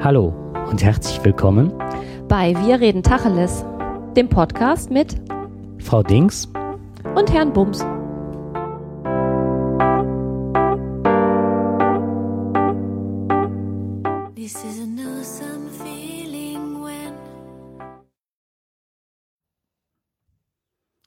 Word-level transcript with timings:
Hallo 0.00 0.28
und 0.70 0.80
herzlich 0.80 1.24
willkommen 1.24 1.76
bei 2.28 2.54
Wir 2.64 2.78
reden 2.78 3.02
Tacheles, 3.02 3.64
dem 4.16 4.28
Podcast 4.28 4.90
mit 4.90 5.20
Frau 5.80 6.04
Dings 6.04 6.46
und 7.16 7.32
Herrn 7.32 7.52
Bums. 7.52 7.84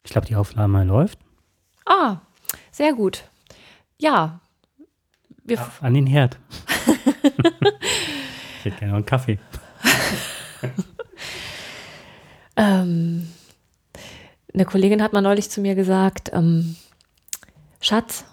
Ich 0.04 0.12
glaube, 0.12 0.28
die 0.28 0.36
Aufnahme 0.36 0.84
läuft. 0.84 1.18
Ah, 1.86 2.18
sehr 2.71 2.92
gut. 2.92 3.23
Ja. 3.98 4.42
Wir 5.46 5.66
An 5.80 5.94
den 5.94 6.08
Herd. 6.08 6.38
ich 8.62 8.66
hätte 8.66 8.78
gerne 8.78 8.91
noch 8.91 8.98
einen 8.98 9.05
Kaffee. 9.07 9.39
ähm, 12.55 13.27
eine 14.54 14.66
Kollegin 14.66 15.02
hat 15.02 15.13
mal 15.13 15.22
neulich 15.22 15.49
zu 15.49 15.62
mir 15.62 15.73
gesagt, 15.73 16.30
ähm, 16.34 16.76
Schatz, 17.80 18.23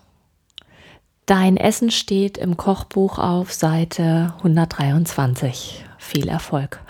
dein 1.24 1.56
Essen 1.56 1.90
steht 1.90 2.36
im 2.36 2.58
Kochbuch 2.58 3.18
auf 3.18 3.54
Seite 3.54 4.34
123. 4.38 5.84
Viel 5.98 6.28
Erfolg. 6.28 6.80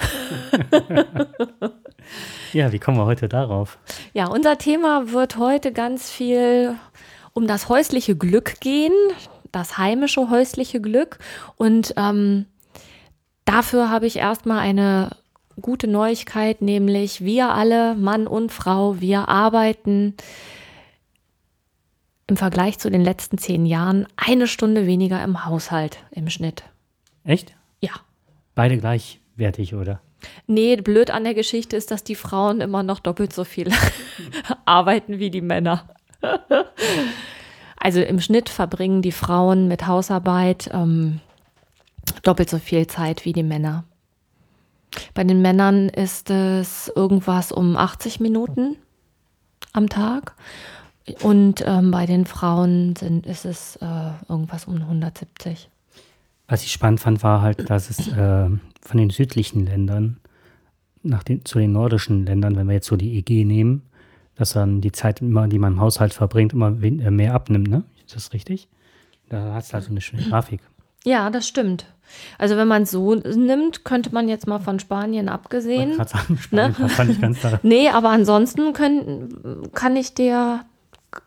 Ja, 2.54 2.72
wie 2.72 2.78
kommen 2.78 2.96
wir 2.96 3.04
heute 3.04 3.28
darauf? 3.28 3.76
Ja, 4.14 4.28
unser 4.28 4.56
Thema 4.56 5.12
wird 5.12 5.36
heute 5.36 5.70
ganz 5.70 6.10
viel 6.10 6.74
um 7.34 7.46
das 7.46 7.68
häusliche 7.68 8.16
Glück 8.16 8.60
gehen, 8.60 8.94
das 9.52 9.76
heimische 9.76 10.30
häusliche 10.30 10.80
Glück. 10.80 11.18
Und 11.56 11.92
ähm, 11.98 12.46
dafür 13.48 13.90
habe 13.90 14.06
ich 14.06 14.16
erstmal 14.16 14.58
eine 14.58 15.10
gute 15.60 15.88
Neuigkeit, 15.88 16.62
nämlich 16.62 17.24
wir 17.24 17.50
alle, 17.50 17.94
Mann 17.94 18.26
und 18.26 18.52
Frau, 18.52 19.00
wir 19.00 19.28
arbeiten 19.28 20.14
im 22.26 22.36
Vergleich 22.36 22.78
zu 22.78 22.90
den 22.90 23.02
letzten 23.02 23.38
zehn 23.38 23.64
Jahren 23.64 24.06
eine 24.16 24.46
Stunde 24.46 24.86
weniger 24.86 25.22
im 25.24 25.46
Haushalt 25.46 25.98
im 26.10 26.28
Schnitt. 26.28 26.64
Echt? 27.24 27.54
Ja. 27.80 27.92
Beide 28.54 28.76
gleichwertig, 28.76 29.74
oder? 29.74 30.00
Nee, 30.46 30.76
blöd 30.76 31.10
an 31.10 31.24
der 31.24 31.34
Geschichte 31.34 31.76
ist, 31.76 31.90
dass 31.90 32.04
die 32.04 32.16
Frauen 32.16 32.60
immer 32.60 32.82
noch 32.82 33.00
doppelt 33.00 33.32
so 33.32 33.44
viel 33.44 33.70
arbeiten 34.66 35.18
wie 35.18 35.30
die 35.30 35.40
Männer. 35.40 35.88
also 37.78 38.00
im 38.00 38.20
Schnitt 38.20 38.48
verbringen 38.48 39.00
die 39.00 39.12
Frauen 39.12 39.68
mit 39.68 39.86
Hausarbeit 39.86 40.68
ähm, 40.72 41.20
doppelt 42.12 42.50
so 42.50 42.58
viel 42.58 42.86
Zeit 42.86 43.24
wie 43.24 43.32
die 43.32 43.42
Männer. 43.42 43.84
Bei 45.14 45.24
den 45.24 45.42
Männern 45.42 45.88
ist 45.88 46.30
es 46.30 46.90
irgendwas 46.94 47.52
um 47.52 47.76
80 47.76 48.20
Minuten 48.20 48.76
am 49.72 49.88
Tag 49.88 50.34
und 51.22 51.62
ähm, 51.66 51.90
bei 51.90 52.06
den 52.06 52.26
Frauen 52.26 52.96
sind, 52.96 53.26
ist 53.26 53.44
es 53.44 53.76
äh, 53.76 54.10
irgendwas 54.28 54.66
um 54.66 54.76
170. 54.76 55.68
Was 56.46 56.62
ich 56.64 56.72
spannend 56.72 57.00
fand, 57.00 57.22
war 57.22 57.42
halt, 57.42 57.68
dass 57.68 57.90
es 57.90 58.08
äh, 58.08 58.48
von 58.80 58.96
den 58.98 59.10
südlichen 59.10 59.66
Ländern 59.66 60.18
nach 61.02 61.22
den, 61.22 61.44
zu 61.44 61.58
den 61.58 61.72
nordischen 61.72 62.26
Ländern, 62.26 62.56
wenn 62.56 62.66
wir 62.66 62.74
jetzt 62.74 62.86
so 62.86 62.96
die 62.96 63.18
EG 63.18 63.44
nehmen, 63.44 63.82
dass 64.34 64.52
dann 64.52 64.80
die 64.80 64.92
Zeit, 64.92 65.20
immer, 65.20 65.48
die 65.48 65.58
man 65.58 65.74
im 65.74 65.80
Haushalt 65.80 66.14
verbringt, 66.14 66.52
immer 66.52 66.68
äh, 66.82 67.10
mehr 67.10 67.34
abnimmt, 67.34 67.68
ne? 67.68 67.84
Ist 68.06 68.16
das 68.16 68.32
richtig? 68.32 68.68
Da 69.28 69.54
hast 69.54 69.72
du 69.72 69.76
also 69.76 69.90
eine 69.90 70.00
schöne 70.00 70.22
Grafik. 70.22 70.60
Ja, 71.04 71.28
das 71.30 71.46
stimmt. 71.46 71.86
Also 72.38 72.56
wenn 72.56 72.68
man 72.68 72.82
es 72.82 72.90
so 72.90 73.14
nimmt, 73.14 73.84
könnte 73.84 74.12
man 74.12 74.28
jetzt 74.28 74.46
mal 74.46 74.58
von 74.58 74.80
Spanien 74.80 75.28
abgesehen. 75.28 75.90
Ich 75.90 76.08
sagen, 76.08 76.38
Spanien 76.38 76.76
ne? 76.78 76.88
fand 76.88 77.10
ich 77.10 77.20
ganz 77.20 77.38
nee, 77.62 77.88
aber 77.88 78.10
ansonsten 78.10 78.72
können, 78.72 79.70
kann 79.74 79.96
ich 79.96 80.14
dir 80.14 80.64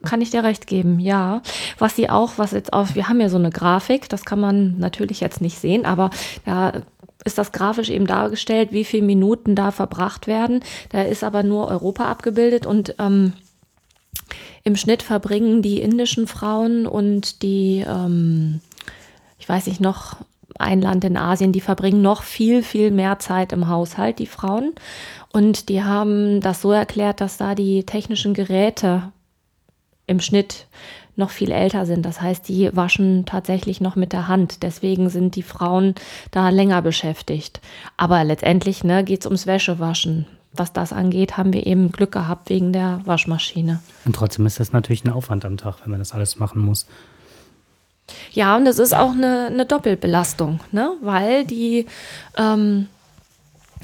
kann 0.03 0.21
ich 0.21 0.29
dir 0.29 0.43
recht 0.43 0.67
geben, 0.67 0.99
ja. 0.99 1.41
Was 1.79 1.95
sie 1.95 2.09
auch, 2.09 2.33
was 2.37 2.51
jetzt 2.51 2.71
auf, 2.71 2.93
wir 2.93 3.09
haben 3.09 3.19
ja 3.19 3.29
so 3.29 3.37
eine 3.37 3.49
Grafik, 3.49 4.09
das 4.09 4.25
kann 4.25 4.39
man 4.39 4.77
natürlich 4.77 5.19
jetzt 5.21 5.41
nicht 5.41 5.57
sehen, 5.57 5.85
aber 5.85 6.11
da 6.45 6.83
ist 7.23 7.37
das 7.37 7.51
grafisch 7.51 7.89
eben 7.89 8.07
dargestellt, 8.07 8.71
wie 8.71 8.85
viele 8.85 9.05
Minuten 9.05 9.55
da 9.55 9.71
verbracht 9.71 10.27
werden. 10.27 10.61
Da 10.89 11.01
ist 11.01 11.23
aber 11.23 11.43
nur 11.43 11.67
Europa 11.67 12.05
abgebildet 12.09 12.65
und 12.65 12.95
ähm, 12.99 13.33
im 14.63 14.75
Schnitt 14.75 15.03
verbringen 15.03 15.61
die 15.61 15.81
indischen 15.81 16.27
Frauen 16.27 16.85
und 16.85 17.41
die, 17.41 17.83
ähm, 17.87 18.61
ich 19.39 19.49
weiß 19.49 19.67
nicht, 19.67 19.81
noch 19.81 20.17
ein 20.59 20.81
Land 20.81 21.03
in 21.03 21.17
Asien, 21.17 21.51
die 21.51 21.61
verbringen 21.61 22.01
noch 22.01 22.23
viel, 22.23 22.63
viel 22.63 22.91
mehr 22.91 23.19
Zeit 23.19 23.53
im 23.53 23.67
Haushalt, 23.67 24.19
die 24.19 24.27
Frauen. 24.27 24.73
Und 25.31 25.69
die 25.69 25.83
haben 25.83 26.41
das 26.41 26.61
so 26.61 26.71
erklärt, 26.71 27.21
dass 27.21 27.37
da 27.37 27.55
die 27.55 27.85
technischen 27.85 28.33
Geräte 28.33 29.11
im 30.07 30.19
Schnitt 30.19 30.67
noch 31.15 31.29
viel 31.29 31.51
älter 31.51 31.85
sind. 31.85 32.05
Das 32.05 32.21
heißt, 32.21 32.47
die 32.47 32.75
waschen 32.75 33.25
tatsächlich 33.25 33.81
noch 33.81 33.95
mit 33.95 34.13
der 34.13 34.27
Hand. 34.27 34.63
Deswegen 34.63 35.09
sind 35.09 35.35
die 35.35 35.43
Frauen 35.43 35.95
da 36.31 36.49
länger 36.49 36.81
beschäftigt. 36.81 37.61
Aber 37.97 38.23
letztendlich 38.23 38.83
ne, 38.83 39.03
geht 39.03 39.21
es 39.21 39.25
ums 39.25 39.47
Wäschewaschen. 39.47 40.27
Was 40.53 40.73
das 40.73 40.91
angeht, 40.91 41.37
haben 41.37 41.53
wir 41.53 41.65
eben 41.65 41.93
Glück 41.93 42.11
gehabt 42.11 42.49
wegen 42.49 42.73
der 42.73 42.99
Waschmaschine. 43.05 43.79
Und 44.03 44.15
trotzdem 44.15 44.45
ist 44.45 44.59
das 44.59 44.73
natürlich 44.73 45.05
ein 45.05 45.11
Aufwand 45.11 45.45
am 45.45 45.55
Tag, 45.55 45.77
wenn 45.83 45.91
man 45.91 45.99
das 45.99 46.13
alles 46.13 46.39
machen 46.39 46.61
muss. 46.61 46.87
Ja, 48.31 48.55
und 48.55 48.67
es 48.67 48.79
ist 48.79 48.93
auch 48.95 49.11
eine, 49.11 49.47
eine 49.47 49.65
Doppelbelastung, 49.65 50.59
ne? 50.71 50.93
weil 51.01 51.45
die 51.45 51.85
ähm, 52.37 52.87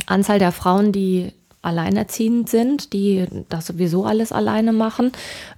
Anzahl 0.06 0.40
der 0.40 0.52
Frauen, 0.52 0.92
die 0.92 1.34
alleinerziehend 1.62 2.50
sind, 2.50 2.94
die 2.94 3.26
das 3.50 3.68
sowieso 3.68 4.06
alles 4.06 4.32
alleine 4.32 4.72
machen, 4.72 5.12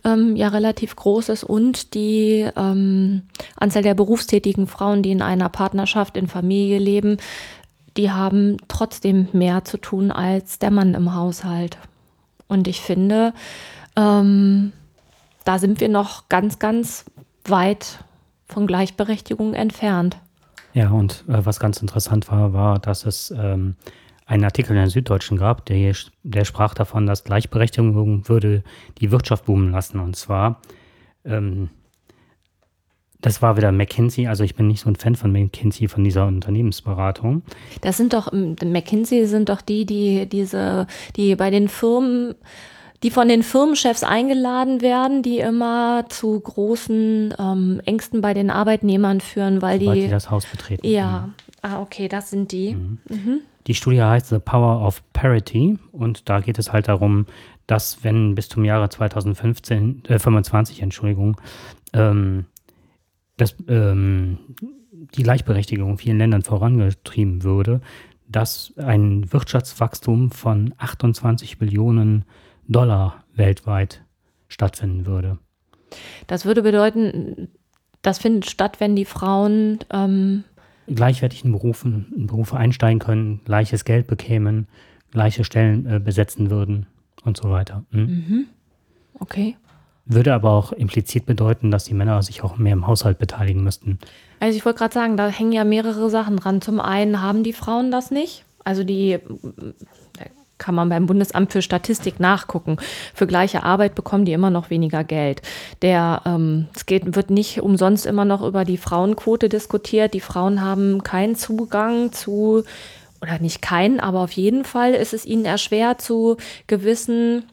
ähm, 0.03 0.35
ja 0.35 0.47
relativ 0.47 0.95
groß 0.95 1.29
ist 1.29 1.43
und 1.43 1.93
die 1.93 2.49
ähm, 2.55 3.23
Anzahl 3.57 3.83
der 3.83 3.93
berufstätigen 3.93 4.65
Frauen, 4.65 5.03
die 5.03 5.11
in 5.11 5.21
einer 5.21 5.49
Partnerschaft, 5.49 6.17
in 6.17 6.27
Familie 6.27 6.79
leben, 6.79 7.17
die 7.95 8.11
haben 8.11 8.57
trotzdem 8.67 9.27
mehr 9.33 9.65
zu 9.65 9.77
tun 9.77 10.11
als 10.11 10.57
der 10.57 10.71
Mann 10.71 10.93
im 10.95 11.13
Haushalt. 11.13 11.77
Und 12.47 12.67
ich 12.67 12.81
finde, 12.81 13.33
ähm, 13.95 14.71
da 15.45 15.59
sind 15.59 15.79
wir 15.79 15.89
noch 15.89 16.29
ganz, 16.29 16.59
ganz 16.59 17.05
weit 17.45 17.99
von 18.49 18.67
Gleichberechtigung 18.67 19.53
entfernt. 19.53 20.17
Ja, 20.73 20.91
und 20.91 21.23
äh, 21.27 21.45
was 21.45 21.59
ganz 21.59 21.81
interessant 21.81 22.29
war, 22.29 22.53
war, 22.53 22.79
dass 22.79 23.05
es 23.05 23.31
ähm, 23.31 23.75
einen 24.25 24.43
Artikel 24.43 24.71
in 24.71 24.77
der 24.77 24.89
Süddeutschen 24.89 25.37
gab, 25.37 25.65
der, 25.65 25.95
der 26.23 26.45
sprach 26.45 26.73
davon, 26.73 27.07
dass 27.07 27.23
Gleichberechtigung 27.23 28.27
würde 28.27 28.63
die 28.99 29.11
Wirtschaft 29.11 29.45
boomen 29.45 29.71
lassen. 29.71 29.99
Und 29.99 30.15
zwar, 30.15 30.61
ähm, 31.25 31.69
das 33.21 33.41
war 33.41 33.57
wieder 33.57 33.71
McKinsey, 33.71 34.27
also 34.27 34.43
ich 34.43 34.55
bin 34.55 34.67
nicht 34.67 34.81
so 34.81 34.89
ein 34.89 34.95
Fan 34.95 35.15
von 35.15 35.31
McKinsey, 35.31 35.87
von 35.87 36.03
dieser 36.03 36.27
Unternehmensberatung. 36.27 37.41
Das 37.81 37.97
sind 37.97 38.13
doch, 38.13 38.31
McKinsey 38.31 39.25
sind 39.25 39.49
doch 39.49 39.61
die, 39.61 39.85
die 39.85 40.27
diese, 40.27 40.87
die 41.15 41.35
bei 41.35 41.49
den 41.49 41.67
Firmen 41.67 42.35
die 43.03 43.11
von 43.11 43.27
den 43.27 43.43
Firmenchefs 43.43 44.03
eingeladen 44.03 44.81
werden, 44.81 45.23
die 45.23 45.39
immer 45.39 46.05
zu 46.09 46.39
großen 46.39 47.33
ähm, 47.39 47.81
Ängsten 47.85 48.21
bei 48.21 48.33
den 48.33 48.49
Arbeitnehmern 48.49 49.21
führen, 49.21 49.61
weil 49.61 49.79
Sobald 49.79 49.97
die, 49.97 50.01
die 50.03 50.09
das 50.09 50.29
Haus 50.29 50.45
betreten. 50.45 50.85
Ja, 50.85 51.27
mhm. 51.27 51.33
ah, 51.61 51.81
okay, 51.81 52.07
das 52.07 52.29
sind 52.29 52.51
die. 52.51 52.75
Mhm. 52.75 52.97
Mhm. 53.09 53.39
Die 53.67 53.73
Studie 53.73 54.01
heißt 54.01 54.29
The 54.29 54.39
Power 54.39 54.85
of 54.85 55.01
Parity 55.13 55.77
und 55.91 56.27
da 56.27 56.39
geht 56.39 56.59
es 56.59 56.73
halt 56.73 56.87
darum, 56.87 57.25
dass 57.67 58.03
wenn 58.03 58.35
bis 58.35 58.49
zum 58.49 58.65
Jahre 58.65 58.89
2015, 58.89 60.03
äh, 60.07 60.19
25, 60.19 60.81
Entschuldigung, 60.81 61.39
ähm, 61.93 62.45
dass 63.37 63.55
ähm, 63.67 64.39
die 65.15 65.23
Gleichberechtigung 65.23 65.91
in 65.91 65.97
vielen 65.97 66.17
Ländern 66.17 66.41
vorangetrieben 66.41 67.43
würde, 67.43 67.81
dass 68.27 68.73
ein 68.77 69.31
Wirtschaftswachstum 69.31 70.31
von 70.31 70.73
28 70.77 71.57
Billionen 71.57 72.25
Dollar 72.69 73.23
weltweit 73.35 74.03
stattfinden 74.47 75.05
würde. 75.05 75.37
Das 76.27 76.45
würde 76.45 76.61
bedeuten, 76.61 77.49
das 78.01 78.19
findet 78.19 78.49
statt, 78.49 78.79
wenn 78.79 78.95
die 78.95 79.05
Frauen 79.05 79.79
ähm, 79.91 80.43
gleichwertigen 80.87 81.51
Berufen, 81.51 82.13
in 82.15 82.27
Berufe 82.27 82.57
einsteigen 82.57 82.99
können, 82.99 83.41
gleiches 83.43 83.85
Geld 83.85 84.07
bekämen, 84.07 84.67
gleiche 85.11 85.43
Stellen 85.43 85.85
äh, 85.85 85.99
besetzen 85.99 86.49
würden 86.49 86.87
und 87.23 87.37
so 87.37 87.49
weiter. 87.49 87.85
Hm? 87.91 88.01
Mhm. 88.01 88.45
Okay. 89.19 89.57
Würde 90.05 90.33
aber 90.33 90.51
auch 90.51 90.71
implizit 90.71 91.25
bedeuten, 91.25 91.69
dass 91.69 91.83
die 91.83 91.93
Männer 91.93 92.21
sich 92.23 92.43
auch 92.43 92.57
mehr 92.57 92.73
im 92.73 92.87
Haushalt 92.87 93.19
beteiligen 93.19 93.63
müssten. 93.63 93.99
Also 94.39 94.57
ich 94.57 94.65
wollte 94.65 94.79
gerade 94.79 94.93
sagen, 94.93 95.17
da 95.17 95.27
hängen 95.27 95.51
ja 95.51 95.63
mehrere 95.63 96.09
Sachen 96.09 96.37
dran. 96.37 96.61
Zum 96.61 96.79
einen 96.79 97.21
haben 97.21 97.43
die 97.43 97.53
Frauen 97.53 97.91
das 97.91 98.09
nicht. 98.09 98.45
Also 98.63 98.83
die 98.83 99.19
kann 100.59 100.75
man 100.75 100.89
beim 100.89 101.07
Bundesamt 101.07 101.51
für 101.51 101.63
Statistik 101.63 102.19
nachgucken. 102.19 102.77
Für 103.15 103.25
gleiche 103.25 103.63
Arbeit 103.63 103.95
bekommen 103.95 104.25
die 104.25 104.33
immer 104.33 104.51
noch 104.51 104.69
weniger 104.69 105.03
Geld. 105.03 105.41
Der, 105.81 106.21
ähm, 106.25 106.67
es 106.75 106.85
geht, 106.85 107.15
wird 107.15 107.31
nicht 107.31 107.61
umsonst 107.61 108.05
immer 108.05 108.25
noch 108.25 108.43
über 108.43 108.65
die 108.65 108.77
Frauenquote 108.77 109.49
diskutiert. 109.49 110.13
Die 110.13 110.19
Frauen 110.19 110.61
haben 110.61 111.01
keinen 111.01 111.35
Zugang 111.35 112.11
zu, 112.11 112.63
oder 113.21 113.39
nicht 113.39 113.61
keinen, 113.61 113.99
aber 113.99 114.19
auf 114.19 114.31
jeden 114.33 114.65
Fall 114.65 114.93
ist 114.93 115.13
es 115.13 115.25
ihnen 115.25 115.45
erschwert, 115.45 116.01
zu 116.01 116.37
gewissen 116.67 117.43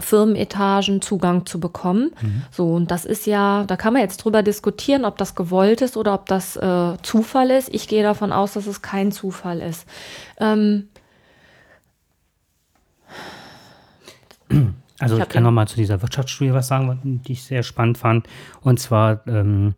Firmenetagen 0.00 1.02
Zugang 1.02 1.46
zu 1.46 1.58
bekommen. 1.58 2.12
Mhm. 2.20 2.42
So, 2.50 2.74
und 2.74 2.90
das 2.90 3.04
ist 3.04 3.26
ja, 3.26 3.64
da 3.66 3.76
kann 3.76 3.92
man 3.92 4.02
jetzt 4.02 4.18
drüber 4.18 4.42
diskutieren, 4.42 5.04
ob 5.04 5.18
das 5.18 5.34
gewollt 5.34 5.82
ist 5.82 5.96
oder 5.96 6.14
ob 6.14 6.26
das 6.26 6.56
äh, 6.56 6.96
Zufall 7.02 7.50
ist. 7.50 7.68
Ich 7.74 7.88
gehe 7.88 8.02
davon 8.02 8.32
aus, 8.32 8.52
dass 8.52 8.66
es 8.66 8.82
kein 8.82 9.12
Zufall 9.12 9.60
ist. 9.60 9.86
Ähm, 10.38 10.88
also 14.98 15.16
ich, 15.16 15.22
ich 15.22 15.28
kann 15.28 15.42
noch 15.42 15.50
mal 15.50 15.68
zu 15.68 15.76
dieser 15.76 16.02
Wirtschaftsstudie 16.02 16.52
was 16.52 16.68
sagen, 16.68 17.22
die 17.26 17.32
ich 17.32 17.42
sehr 17.42 17.62
spannend 17.62 17.98
fand. 17.98 18.28
Und 18.60 18.80
zwar, 18.80 19.26
ähm, 19.26 19.74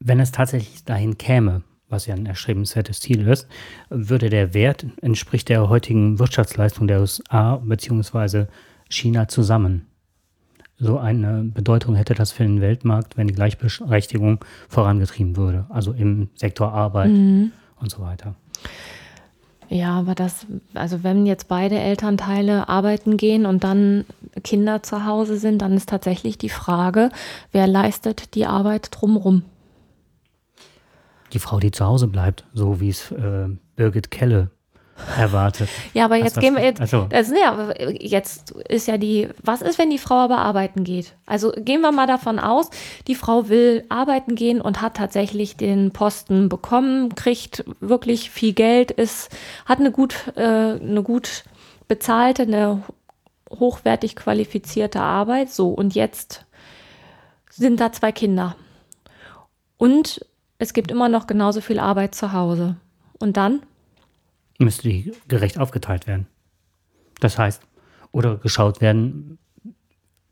wenn 0.00 0.20
es 0.20 0.32
tatsächlich 0.32 0.84
dahin 0.84 1.18
käme, 1.18 1.62
was 1.88 2.06
ja 2.06 2.14
ein 2.14 2.26
erstrebenswertes 2.26 3.00
Ziel 3.00 3.26
ist, 3.26 3.48
würde 3.88 4.30
der 4.30 4.54
Wert 4.54 4.86
entspricht 5.00 5.48
der 5.48 5.68
heutigen 5.68 6.18
Wirtschaftsleistung 6.18 6.86
der 6.86 7.00
USA 7.00 7.56
bzw. 7.56 8.46
China 8.88 9.28
zusammen. 9.28 9.86
So 10.76 10.98
eine 10.98 11.42
Bedeutung 11.42 11.96
hätte 11.96 12.14
das 12.14 12.30
für 12.30 12.44
den 12.44 12.60
Weltmarkt, 12.60 13.16
wenn 13.16 13.26
die 13.26 13.34
Gleichberechtigung 13.34 14.44
vorangetrieben 14.68 15.36
würde, 15.36 15.66
also 15.70 15.92
im 15.92 16.28
Sektor 16.34 16.72
Arbeit 16.72 17.10
mhm. 17.10 17.50
und 17.80 17.90
so 17.90 18.00
weiter. 18.00 18.36
Ja, 19.70 19.98
aber 19.98 20.14
das, 20.14 20.46
also 20.72 21.02
wenn 21.04 21.26
jetzt 21.26 21.48
beide 21.48 21.78
Elternteile 21.78 22.68
arbeiten 22.68 23.18
gehen 23.18 23.44
und 23.44 23.64
dann 23.64 24.06
Kinder 24.42 24.82
zu 24.82 25.04
Hause 25.04 25.36
sind, 25.36 25.60
dann 25.60 25.74
ist 25.74 25.90
tatsächlich 25.90 26.38
die 26.38 26.48
Frage, 26.48 27.10
wer 27.52 27.66
leistet 27.66 28.34
die 28.34 28.46
Arbeit 28.46 28.88
drumherum? 28.90 29.42
Die 31.34 31.38
Frau, 31.38 31.58
die 31.60 31.70
zu 31.70 31.84
Hause 31.84 32.06
bleibt, 32.06 32.44
so 32.54 32.80
wie 32.80 32.88
es 32.88 33.10
äh, 33.12 33.48
Birgit 33.76 34.10
Kelle 34.10 34.50
erwartet. 35.16 35.68
Ja, 35.94 36.04
aber 36.04 36.16
jetzt 36.16 36.40
gehen 36.40 36.54
wir 36.56 36.62
jetzt, 36.62 36.80
also. 36.80 37.06
das, 37.08 37.30
ja, 37.30 37.72
jetzt 38.00 38.50
ist 38.50 38.88
ja 38.88 38.98
die, 38.98 39.28
was 39.42 39.62
ist, 39.62 39.78
wenn 39.78 39.90
die 39.90 39.98
Frau 39.98 40.16
aber 40.16 40.38
arbeiten 40.38 40.84
geht? 40.84 41.14
Also 41.26 41.52
gehen 41.52 41.80
wir 41.80 41.92
mal 41.92 42.06
davon 42.06 42.38
aus, 42.38 42.70
die 43.06 43.14
Frau 43.14 43.48
will 43.48 43.84
arbeiten 43.88 44.34
gehen 44.34 44.60
und 44.60 44.80
hat 44.80 44.96
tatsächlich 44.96 45.56
den 45.56 45.92
Posten 45.92 46.48
bekommen, 46.48 47.14
kriegt 47.14 47.64
wirklich 47.80 48.30
viel 48.30 48.52
Geld, 48.52 48.90
ist, 48.90 49.30
hat 49.66 49.78
eine 49.78 49.90
gut, 49.90 50.14
äh, 50.36 50.42
eine 50.42 51.02
gut 51.02 51.44
bezahlte, 51.86 52.42
eine 52.42 52.82
hochwertig 53.50 54.16
qualifizierte 54.16 55.00
Arbeit. 55.00 55.50
So, 55.50 55.68
und 55.68 55.94
jetzt 55.94 56.44
sind 57.50 57.80
da 57.80 57.92
zwei 57.92 58.12
Kinder. 58.12 58.56
Und 59.76 60.24
es 60.58 60.72
gibt 60.72 60.90
immer 60.90 61.08
noch 61.08 61.26
genauso 61.26 61.60
viel 61.60 61.78
Arbeit 61.78 62.14
zu 62.14 62.32
Hause. 62.32 62.76
Und 63.18 63.36
dann? 63.36 63.62
Müsste 64.58 64.88
die 64.88 65.12
gerecht 65.28 65.58
aufgeteilt 65.58 66.06
werden. 66.06 66.26
Das 67.20 67.38
heißt, 67.38 67.62
oder 68.12 68.36
geschaut 68.36 68.80
werden, 68.80 69.38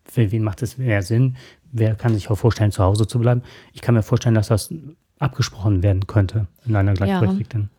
für 0.05 0.31
wen 0.31 0.43
macht 0.43 0.62
es 0.62 0.78
mehr 0.78 1.02
Sinn, 1.02 1.37
wer 1.73 1.94
kann 1.94 2.14
sich 2.14 2.31
auch 2.31 2.37
vorstellen, 2.37 2.73
zu 2.73 2.82
Hause 2.82 3.06
zu 3.06 3.19
bleiben. 3.19 3.43
Ich 3.73 3.82
kann 3.82 3.94
mir 3.94 4.02
vorstellen, 4.02 4.34
dass 4.34 4.49
das 4.49 4.73
abgesprochen 5.19 5.82
werden 5.82 6.06
könnte 6.06 6.46
in 6.67 6.76
einer 6.76 6.94
gleichberechtigten 6.94 7.70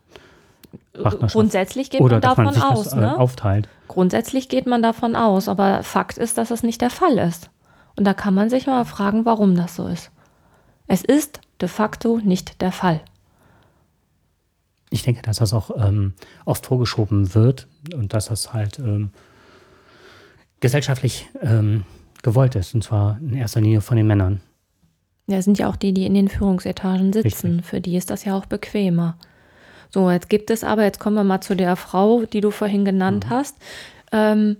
ja. 0.93 1.03
Partnerschaft. 1.03 1.33
Grundsätzlich 1.33 1.89
geht 1.89 2.01
oder 2.01 2.15
man 2.15 2.21
davon 2.21 2.45
man 2.45 2.61
aus. 2.61 2.83
Das, 2.85 2.93
äh, 2.93 2.97
ne? 2.97 3.17
aufteilt. 3.17 3.69
Grundsätzlich 3.87 4.49
geht 4.49 4.67
man 4.67 4.81
davon 4.81 5.15
aus, 5.15 5.47
aber 5.47 5.83
Fakt 5.83 6.17
ist, 6.17 6.37
dass 6.37 6.49
das 6.49 6.63
nicht 6.63 6.81
der 6.81 6.89
Fall 6.89 7.17
ist. 7.17 7.49
Und 7.95 8.05
da 8.05 8.13
kann 8.13 8.33
man 8.33 8.49
sich 8.49 8.67
mal 8.67 8.85
fragen, 8.85 9.25
warum 9.25 9.55
das 9.55 9.75
so 9.75 9.87
ist. 9.87 10.11
Es 10.87 11.03
ist 11.03 11.41
de 11.61 11.67
facto 11.67 12.19
nicht 12.23 12.61
der 12.61 12.71
Fall 12.71 13.01
ich 14.89 15.03
denke, 15.03 15.21
dass 15.21 15.37
das 15.37 15.53
auch 15.53 15.71
ähm, 15.77 16.13
oft 16.45 16.65
vorgeschoben 16.65 17.33
wird 17.35 17.67
und 17.93 18.13
dass 18.13 18.27
das 18.27 18.53
halt 18.53 18.79
ähm, 18.79 19.09
gesellschaftlich 20.59 21.27
ähm, 21.41 21.83
gewollt 22.23 22.55
ist, 22.55 22.73
und 22.73 22.83
zwar 22.83 23.19
in 23.19 23.33
erster 23.33 23.61
Linie 23.61 23.81
von 23.81 23.97
den 23.97 24.07
Männern. 24.07 24.41
Ja, 25.27 25.41
sind 25.41 25.59
ja 25.59 25.69
auch 25.69 25.75
die, 25.75 25.93
die 25.93 26.05
in 26.05 26.13
den 26.13 26.29
Führungsetagen 26.29 27.11
sitzen. 27.11 27.47
Richtig. 27.47 27.65
Für 27.65 27.81
die 27.81 27.97
ist 27.97 28.09
das 28.09 28.23
ja 28.23 28.37
auch 28.37 28.45
bequemer. 28.45 29.17
So, 29.89 30.09
jetzt 30.09 30.29
gibt 30.29 30.49
es 30.49 30.63
aber, 30.63 30.83
jetzt 30.83 30.99
kommen 30.99 31.15
wir 31.15 31.23
mal 31.23 31.41
zu 31.41 31.55
der 31.55 31.75
Frau, 31.75 32.25
die 32.25 32.41
du 32.41 32.51
vorhin 32.51 32.85
genannt 32.85 33.25
mhm. 33.25 33.29
hast. 33.29 33.57
Ähm, 34.11 34.57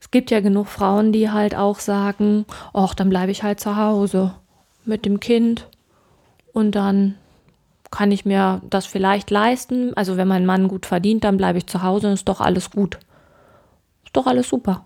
es 0.00 0.10
gibt 0.10 0.30
ja 0.30 0.40
genug 0.40 0.66
Frauen, 0.66 1.12
die 1.12 1.30
halt 1.30 1.54
auch 1.54 1.78
sagen, 1.78 2.44
ach, 2.74 2.94
dann 2.94 3.08
bleibe 3.08 3.30
ich 3.30 3.42
halt 3.42 3.60
zu 3.60 3.76
Hause 3.76 4.34
mit 4.84 5.06
dem 5.06 5.20
Kind 5.20 5.68
und 6.52 6.74
dann 6.74 7.14
kann 7.92 8.10
ich 8.10 8.24
mir 8.24 8.60
das 8.68 8.86
vielleicht 8.86 9.30
leisten. 9.30 9.94
Also 9.94 10.16
wenn 10.16 10.26
mein 10.26 10.44
Mann 10.44 10.66
gut 10.66 10.86
verdient, 10.86 11.22
dann 11.22 11.36
bleibe 11.36 11.58
ich 11.58 11.66
zu 11.66 11.84
Hause 11.84 12.08
und 12.08 12.14
ist 12.14 12.28
doch 12.28 12.40
alles 12.40 12.70
gut. 12.70 12.98
Ist 14.04 14.16
doch 14.16 14.26
alles 14.26 14.48
super. 14.48 14.84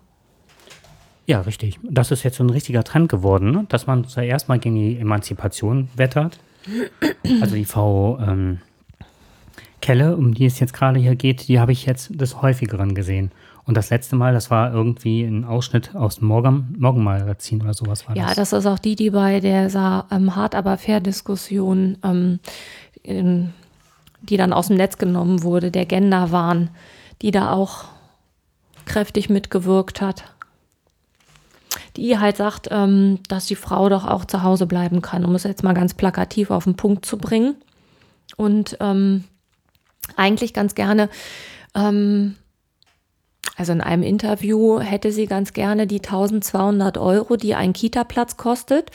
Ja, 1.25 1.41
richtig. 1.41 1.79
Das 1.83 2.11
ist 2.11 2.23
jetzt 2.23 2.37
so 2.37 2.43
ein 2.43 2.49
richtiger 2.51 2.83
Trend 2.83 3.09
geworden, 3.09 3.65
dass 3.69 3.87
man 3.87 4.05
zuerst 4.05 4.47
mal 4.47 4.59
gegen 4.59 4.75
die 4.75 4.97
Emanzipation 4.97 5.89
wettert. 5.95 6.39
Also 7.41 7.55
die 7.55 7.65
Frau 7.65 8.19
ähm, 8.19 8.59
Kelle, 9.81 10.17
um 10.17 10.33
die 10.33 10.45
es 10.45 10.59
jetzt 10.59 10.73
gerade 10.73 10.99
hier 10.99 11.15
geht, 11.15 11.47
die 11.47 11.59
habe 11.59 11.71
ich 11.71 11.85
jetzt 11.85 12.19
des 12.19 12.41
häufigeren 12.41 12.93
gesehen. 12.93 13.31
Und 13.67 13.75
das 13.75 13.89
letzte 13.89 14.15
Mal, 14.15 14.33
das 14.33 14.49
war 14.49 14.73
irgendwie 14.73 15.23
ein 15.23 15.43
Ausschnitt 15.43 15.93
aus 15.93 16.19
dem 16.19 16.29
Morgen, 16.29 16.73
Morgenmagazin 16.79 17.61
oder 17.61 17.73
sowas 17.73 18.07
war 18.07 18.15
ja, 18.15 18.23
das. 18.23 18.31
Ja, 18.31 18.35
das 18.41 18.53
ist 18.53 18.65
auch 18.65 18.79
die, 18.79 18.95
die 18.95 19.09
bei 19.09 19.41
der 19.41 20.05
ähm, 20.09 20.35
Hart 20.37 20.55
aber 20.55 20.77
fair 20.77 21.01
Diskussion 21.01 21.97
ähm, 22.01 22.39
in, 23.03 23.53
die 24.21 24.37
dann 24.37 24.53
aus 24.53 24.67
dem 24.67 24.77
Netz 24.77 24.97
genommen 24.97 25.43
wurde, 25.43 25.69
der 25.69 25.85
Genderwahn, 25.85 26.69
die 27.21 27.31
da 27.31 27.51
auch 27.51 27.83
kräftig 28.85 29.29
mitgewirkt 29.29 29.99
hat. 29.99 30.23
Die 31.97 32.17
halt 32.17 32.37
sagt, 32.37 32.69
ähm, 32.71 33.19
dass 33.27 33.47
die 33.47 33.55
Frau 33.55 33.89
doch 33.89 34.07
auch 34.07 34.23
zu 34.23 34.43
Hause 34.43 34.65
bleiben 34.65 35.01
kann, 35.01 35.25
um 35.25 35.35
es 35.35 35.43
jetzt 35.43 35.63
mal 35.63 35.73
ganz 35.73 35.93
plakativ 35.93 36.51
auf 36.51 36.63
den 36.63 36.77
Punkt 36.77 37.05
zu 37.05 37.17
bringen. 37.17 37.55
Und 38.37 38.77
ähm, 38.79 39.25
eigentlich 40.15 40.53
ganz 40.53 40.73
gerne, 40.73 41.09
ähm, 41.75 42.35
also 43.57 43.71
in 43.71 43.81
einem 43.81 44.03
Interview 44.03 44.79
hätte 44.79 45.11
sie 45.11 45.25
ganz 45.25 45.51
gerne 45.51 45.87
die 45.87 45.99
1200 45.99 46.97
Euro, 46.97 47.35
die 47.35 47.55
ein 47.55 47.73
Kita-Platz 47.73 48.37
kostet, 48.37 48.91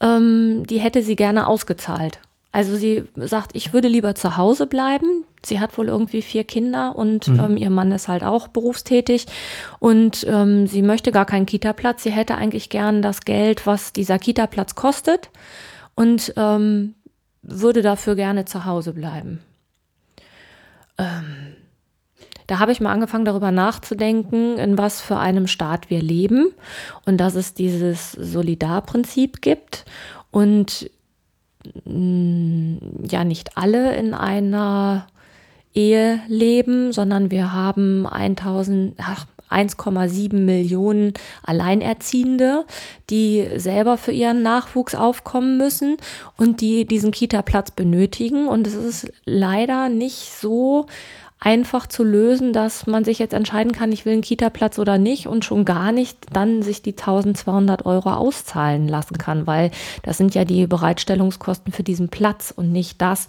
ähm, 0.00 0.66
die 0.66 0.78
hätte 0.78 1.02
sie 1.02 1.14
gerne 1.14 1.46
ausgezahlt. 1.46 2.18
Also 2.50 2.76
sie 2.76 3.04
sagt, 3.16 3.52
ich 3.54 3.72
würde 3.72 3.88
lieber 3.88 4.14
zu 4.14 4.36
Hause 4.36 4.66
bleiben. 4.66 5.24
Sie 5.44 5.60
hat 5.60 5.76
wohl 5.76 5.88
irgendwie 5.88 6.22
vier 6.22 6.44
Kinder 6.44 6.94
und 6.96 7.28
mhm. 7.28 7.40
ähm, 7.40 7.56
ihr 7.56 7.70
Mann 7.70 7.92
ist 7.92 8.08
halt 8.08 8.24
auch 8.24 8.48
berufstätig 8.48 9.26
und 9.78 10.24
ähm, 10.28 10.66
sie 10.66 10.82
möchte 10.82 11.12
gar 11.12 11.26
keinen 11.26 11.46
Kita-Platz. 11.46 12.02
Sie 12.02 12.12
hätte 12.12 12.36
eigentlich 12.36 12.70
gern 12.70 13.02
das 13.02 13.22
Geld, 13.22 13.66
was 13.66 13.92
dieser 13.92 14.18
Kita-Platz 14.18 14.74
kostet 14.74 15.30
und 15.94 16.32
ähm, 16.36 16.94
würde 17.42 17.82
dafür 17.82 18.14
gerne 18.14 18.44
zu 18.44 18.64
Hause 18.64 18.92
bleiben. 18.92 19.40
Ähm, 20.96 21.53
da 22.46 22.58
habe 22.58 22.72
ich 22.72 22.80
mal 22.80 22.92
angefangen, 22.92 23.24
darüber 23.24 23.50
nachzudenken, 23.50 24.58
in 24.58 24.76
was 24.78 25.00
für 25.00 25.16
einem 25.16 25.46
Staat 25.46 25.90
wir 25.90 26.02
leben 26.02 26.52
und 27.06 27.18
dass 27.18 27.34
es 27.34 27.54
dieses 27.54 28.12
Solidarprinzip 28.12 29.40
gibt. 29.40 29.84
Und 30.30 30.90
Mm, 31.84 32.76
ja 33.08 33.24
nicht 33.24 33.56
alle 33.56 33.96
in 33.96 34.14
einer 34.14 35.06
Ehe 35.74 36.20
leben, 36.28 36.92
sondern 36.92 37.30
wir 37.30 37.52
haben 37.52 38.06
1000, 38.06 38.96
ach, 38.98 39.26
1,7 39.50 40.34
Millionen 40.34 41.12
Alleinerziehende, 41.42 42.64
die 43.10 43.46
selber 43.56 43.98
für 43.98 44.10
ihren 44.10 44.42
Nachwuchs 44.42 44.94
aufkommen 44.94 45.58
müssen 45.58 45.96
und 46.36 46.60
die 46.60 46.86
diesen 46.86 47.12
Kita-Platz 47.12 47.70
benötigen. 47.70 48.48
Und 48.48 48.66
es 48.66 48.74
ist 48.74 49.12
leider 49.24 49.88
nicht 49.88 50.32
so 50.32 50.86
einfach 51.44 51.86
zu 51.86 52.02
lösen, 52.02 52.54
dass 52.54 52.86
man 52.86 53.04
sich 53.04 53.18
jetzt 53.18 53.34
entscheiden 53.34 53.72
kann, 53.72 53.92
ich 53.92 54.06
will 54.06 54.14
einen 54.14 54.22
Kita-Platz 54.22 54.78
oder 54.78 54.96
nicht 54.96 55.28
und 55.28 55.44
schon 55.44 55.66
gar 55.66 55.92
nicht 55.92 56.16
dann 56.32 56.62
sich 56.62 56.80
die 56.80 56.96
1200 56.96 57.84
Euro 57.84 58.14
auszahlen 58.14 58.88
lassen 58.88 59.18
kann, 59.18 59.46
weil 59.46 59.70
das 60.02 60.16
sind 60.16 60.34
ja 60.34 60.46
die 60.46 60.66
Bereitstellungskosten 60.66 61.70
für 61.70 61.82
diesen 61.82 62.08
Platz 62.08 62.52
und 62.54 62.72
nicht 62.72 63.02
das, 63.02 63.28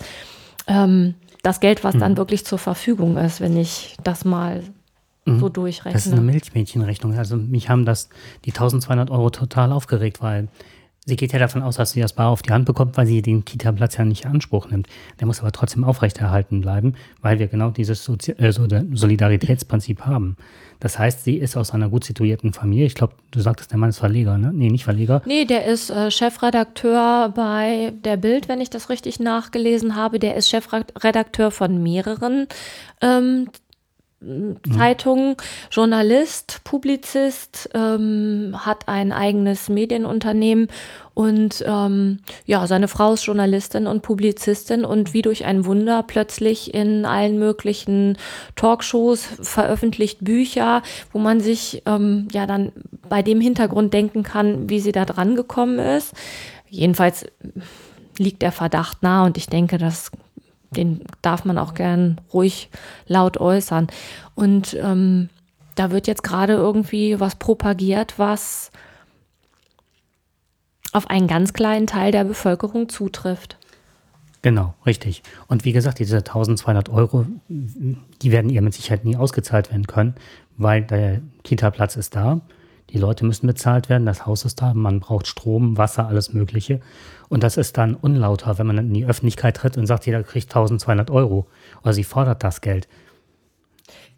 ähm, 0.66 1.16
das 1.44 1.60
Geld, 1.60 1.84
was 1.84 1.96
mhm. 1.96 2.00
dann 2.00 2.18
wirklich 2.18 2.46
zur 2.46 2.58
Verfügung 2.58 3.18
ist, 3.18 3.42
wenn 3.42 3.58
ich 3.58 3.98
das 4.02 4.24
mal 4.24 4.64
mhm. 5.26 5.40
so 5.42 5.50
durchrechne. 5.50 5.92
Das 5.92 6.06
ist 6.06 6.14
eine 6.14 6.22
Milchmädchenrechnung. 6.22 7.18
Also 7.18 7.36
mich 7.36 7.70
haben 7.70 7.84
das 7.84 8.08
die 8.46 8.52
1200 8.52 9.12
Euro 9.12 9.30
total 9.30 9.74
aufgeregt, 9.74 10.22
weil 10.22 10.48
Sie 11.08 11.18
geht 11.18 11.34
ja 11.34 11.40
davon 11.40 11.62
aus, 11.62 11.76
dass 11.76 11.92
sie 11.92 12.02
das 12.02 12.14
bar 12.14 12.30
auf 12.30 12.42
die 12.42 12.52
Hand 12.52 12.66
bekommt, 12.66 12.98
weil 12.98 13.06
sie 13.06 13.22
den 13.22 13.46
Kita-Platz 13.46 13.96
ja 13.98 14.06
nicht 14.06 14.26
in 14.26 14.32
Anspruch 14.32 14.72
nimmt. 14.72 14.88
Der 15.20 15.28
muss 15.28 15.40
aber 15.40 15.52
trotzdem 15.52 15.84
aufrechterhalten 15.84 16.62
bleiben, 16.62 16.96
weil 17.22 17.38
wir 17.38 17.48
genau 17.48 17.70
dieses 17.70 18.04
Sozi 18.04 18.32
äh, 18.32 18.52
Solidaritätsprinzip 18.52 20.02
haben. 20.02 20.36
Das 20.80 20.98
heißt, 20.98 21.24
sie 21.24 21.36
ist 21.36 21.58
aus 21.58 21.72
einer 21.72 21.90
gut 21.90 22.06
situierten 22.06 22.54
Familie. 22.54 22.88
Ich 22.88 22.96
glaube, 22.96 23.14
du 23.30 23.40
sagtest, 23.40 23.72
der 23.72 23.78
Mann 23.78 23.90
ist 23.90 24.00
Verleger, 24.00 24.40
ne? 24.40 24.52
Nee, 24.52 24.70
nicht 24.70 24.84
Verleger. 24.84 25.22
Nee, 25.26 25.46
der 25.46 25.66
ist 25.66 25.92
äh, 25.92 26.10
Chefredakteur 26.10 27.32
bei 27.36 27.94
der 28.04 28.18
Bild, 28.18 28.50
wenn 28.50 28.60
ich 28.60 28.72
das 28.72 28.90
richtig 28.90 29.20
nachgelesen 29.20 29.96
habe. 29.96 30.18
Der 30.18 30.36
ist 30.36 30.50
Chefredakteur 30.50 31.52
von 31.52 31.84
mehreren 31.84 32.48
ähm, 33.02 33.50
Zeitung, 34.76 35.38
Journalist, 35.72 36.62
Publizist, 36.64 37.70
ähm, 37.74 38.56
hat 38.58 38.88
ein 38.88 39.12
eigenes 39.12 39.70
Medienunternehmen 39.70 40.68
und 41.14 41.64
ähm, 41.66 42.20
ja, 42.46 42.68
seine 42.68 42.88
Frau 42.88 43.14
ist 43.14 43.26
Journalistin 43.26 43.88
und 43.88 44.02
Publizistin 44.02 44.84
und 44.84 45.14
wie 45.14 45.22
durch 45.22 45.46
ein 45.46 45.66
Wunder 45.66 46.04
plötzlich 46.04 46.74
in 46.74 47.06
allen 47.06 47.40
möglichen 47.40 48.18
Talkshows 48.56 49.26
veröffentlicht 49.42 50.24
Bücher, 50.24 50.82
wo 51.14 51.20
man 51.20 51.40
sich 51.40 51.84
ähm, 51.86 52.28
ja 52.34 52.46
dann 52.46 52.72
bei 53.08 53.22
dem 53.22 53.40
Hintergrund 53.40 53.94
denken 53.94 54.24
kann, 54.24 54.70
wie 54.70 54.80
sie 54.80 54.92
da 54.92 55.06
dran 55.06 55.36
gekommen 55.36 55.80
ist. 55.80 56.14
Jedenfalls 56.70 57.26
liegt 58.18 58.42
der 58.42 58.52
Verdacht 58.52 59.04
nahe 59.04 59.26
und 59.26 59.38
ich 59.38 59.48
denke, 59.48 59.78
das 59.78 60.12
den 60.78 61.02
darf 61.22 61.46
man 61.46 61.58
auch 61.58 61.74
gern 61.74 62.22
ruhig 62.34 62.70
laut 63.08 63.38
äußern. 63.38 63.88
Und 64.36 64.76
ähm, 64.82 65.30
da 65.76 65.92
wird 65.92 66.08
jetzt 66.08 66.24
gerade 66.24 66.54
irgendwie 66.54 67.20
was 67.20 67.36
propagiert, 67.36 68.18
was 68.18 68.72
auf 70.94 71.10
einen 71.10 71.28
ganz 71.28 71.54
kleinen 71.54 71.88
Teil 71.88 72.12
der 72.12 72.24
Bevölkerung 72.24 72.88
zutrifft. 72.90 73.58
Genau, 74.42 74.76
richtig. 74.86 75.24
Und 75.48 75.66
wie 75.66 75.72
gesagt, 75.72 76.00
diese 76.00 76.18
1200 76.18 76.90
Euro, 76.90 77.26
die 77.50 78.32
werden 78.32 78.52
ihr 78.52 78.62
mit 78.62 78.76
Sicherheit 78.76 79.04
nie 79.04 79.18
ausgezahlt 79.18 79.72
werden 79.72 79.88
können, 79.88 80.16
weil 80.56 80.84
der 80.84 81.22
Kita-Platz 81.44 81.96
ist 81.96 82.16
da. 82.16 82.42
Die 82.92 82.98
Leute 82.98 83.26
müssen 83.26 83.48
bezahlt 83.48 83.90
werden, 83.90 84.06
das 84.06 84.26
Haus 84.26 84.46
ist 84.46 84.62
da, 84.62 84.74
man 84.74 85.00
braucht 85.00 85.28
Strom, 85.28 85.78
Wasser, 85.78 86.08
alles 86.08 86.34
Mögliche. 86.34 86.80
Und 87.30 87.44
das 87.44 87.58
ist 87.58 87.78
dann 87.78 87.96
unlauter, 87.96 88.58
wenn 88.58 88.68
man 88.68 88.78
in 88.78 88.94
die 88.94 89.06
Öffentlichkeit 89.06 89.58
tritt 89.58 89.78
und 89.78 89.88
sagt, 89.88 90.06
jeder 90.06 90.24
kriegt 90.24 90.50
1200 90.50 91.10
Euro 91.10 91.48
oder 91.82 91.94
sie 91.94 92.04
fordert 92.04 92.44
das 92.44 92.62
Geld. 92.62 92.88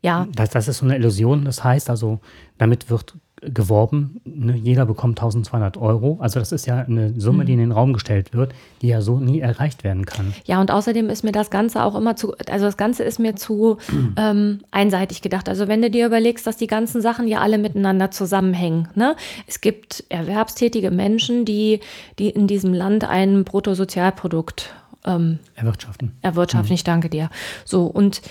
Ja. 0.01 0.27
Das, 0.33 0.49
das 0.49 0.67
ist 0.67 0.79
so 0.79 0.85
eine 0.85 0.95
Illusion. 0.95 1.45
Das 1.45 1.63
heißt 1.63 1.89
also, 1.89 2.19
damit 2.57 2.89
wird 2.89 3.15
geworben, 3.41 4.19
ne, 4.25 4.55
jeder 4.55 4.85
bekommt 4.85 5.19
1200 5.19 5.77
Euro. 5.77 6.17
Also 6.19 6.39
das 6.39 6.51
ist 6.51 6.65
ja 6.65 6.79
eine 6.79 7.19
Summe, 7.19 7.45
die 7.45 7.53
in 7.53 7.59
den 7.59 7.71
Raum 7.71 7.93
gestellt 7.93 8.33
wird, 8.33 8.53
die 8.81 8.87
ja 8.87 9.01
so 9.01 9.19
nie 9.19 9.39
erreicht 9.39 9.83
werden 9.83 10.05
kann. 10.05 10.33
Ja, 10.45 10.59
und 10.59 10.71
außerdem 10.71 11.09
ist 11.09 11.23
mir 11.23 11.31
das 11.31 11.51
Ganze 11.51 11.83
auch 11.83 11.95
immer 11.95 12.15
zu, 12.15 12.33
also 12.49 12.65
das 12.65 12.77
Ganze 12.77 13.03
ist 13.03 13.19
mir 13.19 13.35
zu 13.35 13.77
ähm, 14.17 14.61
einseitig 14.71 15.21
gedacht. 15.21 15.49
Also 15.49 15.67
wenn 15.67 15.81
du 15.81 15.91
dir 15.91 16.07
überlegst, 16.07 16.47
dass 16.47 16.57
die 16.57 16.67
ganzen 16.67 17.01
Sachen 17.01 17.27
ja 17.27 17.39
alle 17.39 17.59
miteinander 17.59 18.09
zusammenhängen. 18.09 18.87
Ne? 18.95 19.15
Es 19.45 19.61
gibt 19.61 20.03
erwerbstätige 20.09 20.89
Menschen, 20.89 21.45
die, 21.45 21.79
die 22.17 22.29
in 22.29 22.47
diesem 22.47 22.73
Land 22.73 23.03
ein 23.03 23.43
Bruttosozialprodukt 23.43 24.73
ähm, 25.05 25.37
erwirtschaften. 25.55 26.13
Erwirtschaften, 26.21 26.69
mhm. 26.69 26.75
ich 26.75 26.83
danke 26.83 27.09
dir. 27.09 27.29
So, 27.65 27.85
und 27.85 28.21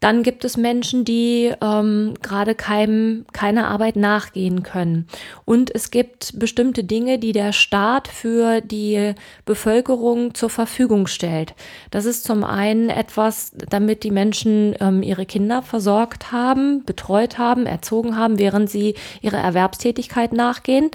dann 0.00 0.22
gibt 0.22 0.44
es 0.44 0.56
Menschen, 0.56 1.04
die 1.04 1.52
ähm, 1.62 2.14
gerade 2.22 2.54
keinem, 2.54 3.24
keiner 3.32 3.68
Arbeit 3.68 3.96
nachgehen 3.96 4.62
können. 4.62 5.08
Und 5.44 5.74
es 5.74 5.90
gibt 5.90 6.38
bestimmte 6.38 6.84
Dinge, 6.84 7.18
die 7.18 7.32
der 7.32 7.52
Staat 7.52 8.08
für 8.08 8.60
die 8.60 9.14
Bevölkerung 9.46 10.34
zur 10.34 10.50
Verfügung 10.50 11.06
stellt. 11.06 11.54
Das 11.90 12.04
ist 12.04 12.24
zum 12.24 12.44
einen 12.44 12.90
etwas, 12.90 13.52
damit 13.70 14.04
die 14.04 14.10
Menschen 14.10 14.74
ähm, 14.80 15.02
ihre 15.02 15.24
Kinder 15.24 15.62
versorgt 15.62 16.30
haben, 16.30 16.84
betreut 16.84 17.38
haben, 17.38 17.66
erzogen 17.66 18.16
haben, 18.16 18.38
während 18.38 18.68
sie 18.68 18.94
ihrer 19.22 19.38
Erwerbstätigkeit 19.38 20.32
nachgehen, 20.32 20.90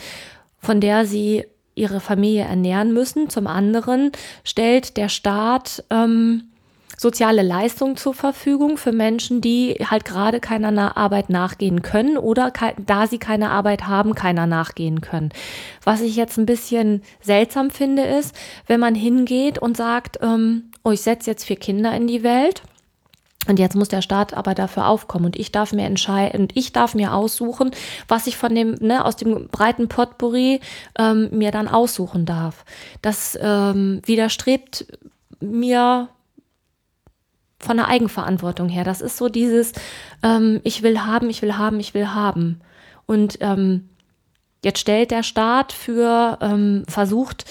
von 0.59 0.79
der 0.79 1.05
sie 1.05 1.45
ihre 1.73 1.99
Familie 1.99 2.43
ernähren 2.43 2.93
müssen. 2.93 3.29
Zum 3.29 3.47
anderen 3.47 4.11
stellt 4.43 4.97
der 4.97 5.09
Staat 5.09 5.83
ähm, 5.89 6.50
soziale 7.01 7.41
Leistungen 7.41 7.97
zur 7.97 8.13
Verfügung 8.13 8.77
für 8.77 8.91
Menschen, 8.91 9.41
die 9.41 9.73
halt 9.89 10.05
gerade 10.05 10.39
keiner 10.39 10.95
Arbeit 10.97 11.31
nachgehen 11.31 11.81
können 11.81 12.15
oder 12.15 12.53
da 12.85 13.07
sie 13.07 13.17
keine 13.17 13.49
Arbeit 13.49 13.87
haben, 13.87 14.13
keiner 14.13 14.45
nachgehen 14.45 15.01
können. 15.01 15.29
Was 15.83 16.01
ich 16.01 16.15
jetzt 16.15 16.37
ein 16.37 16.45
bisschen 16.45 17.01
seltsam 17.19 17.71
finde, 17.71 18.03
ist, 18.03 18.35
wenn 18.67 18.79
man 18.79 18.93
hingeht 18.93 19.57
und 19.57 19.77
sagt, 19.77 20.19
ähm, 20.21 20.65
oh, 20.83 20.91
ich 20.91 21.01
setze 21.01 21.31
jetzt 21.31 21.43
vier 21.43 21.55
Kinder 21.55 21.91
in 21.95 22.05
die 22.05 22.21
Welt. 22.21 22.61
Und 23.47 23.57
jetzt 23.57 23.75
muss 23.75 23.87
der 23.87 24.03
Staat 24.03 24.35
aber 24.35 24.53
dafür 24.53 24.87
aufkommen 24.87 25.25
und 25.25 25.35
ich 25.35 25.51
darf 25.51 25.73
mir 25.73 25.85
entscheiden 25.85 26.41
und 26.41 26.55
ich 26.55 26.71
darf 26.71 26.93
mir 26.93 27.15
aussuchen, 27.15 27.71
was 28.07 28.27
ich 28.27 28.37
von 28.37 28.53
dem, 28.53 28.75
ne, 28.79 29.03
aus 29.03 29.15
dem 29.15 29.47
breiten 29.47 29.87
Potpourri 29.87 30.59
ähm, 30.99 31.29
mir 31.31 31.49
dann 31.49 31.67
aussuchen 31.67 32.27
darf. 32.27 32.63
Das 33.01 33.35
ähm, 33.41 34.03
widerstrebt 34.05 34.85
mir 35.39 36.09
von 37.63 37.77
der 37.77 37.87
Eigenverantwortung 37.87 38.69
her. 38.69 38.83
Das 38.83 39.01
ist 39.01 39.17
so 39.17 39.29
dieses, 39.29 39.73
ähm, 40.23 40.61
ich 40.63 40.83
will 40.83 40.99
haben, 41.01 41.29
ich 41.29 41.41
will 41.41 41.57
haben, 41.57 41.79
ich 41.79 41.93
will 41.93 42.07
haben. 42.07 42.61
Und 43.05 43.37
ähm, 43.41 43.89
jetzt 44.63 44.79
stellt 44.79 45.11
der 45.11 45.23
Staat 45.23 45.71
für, 45.71 46.37
ähm, 46.41 46.83
versucht, 46.87 47.45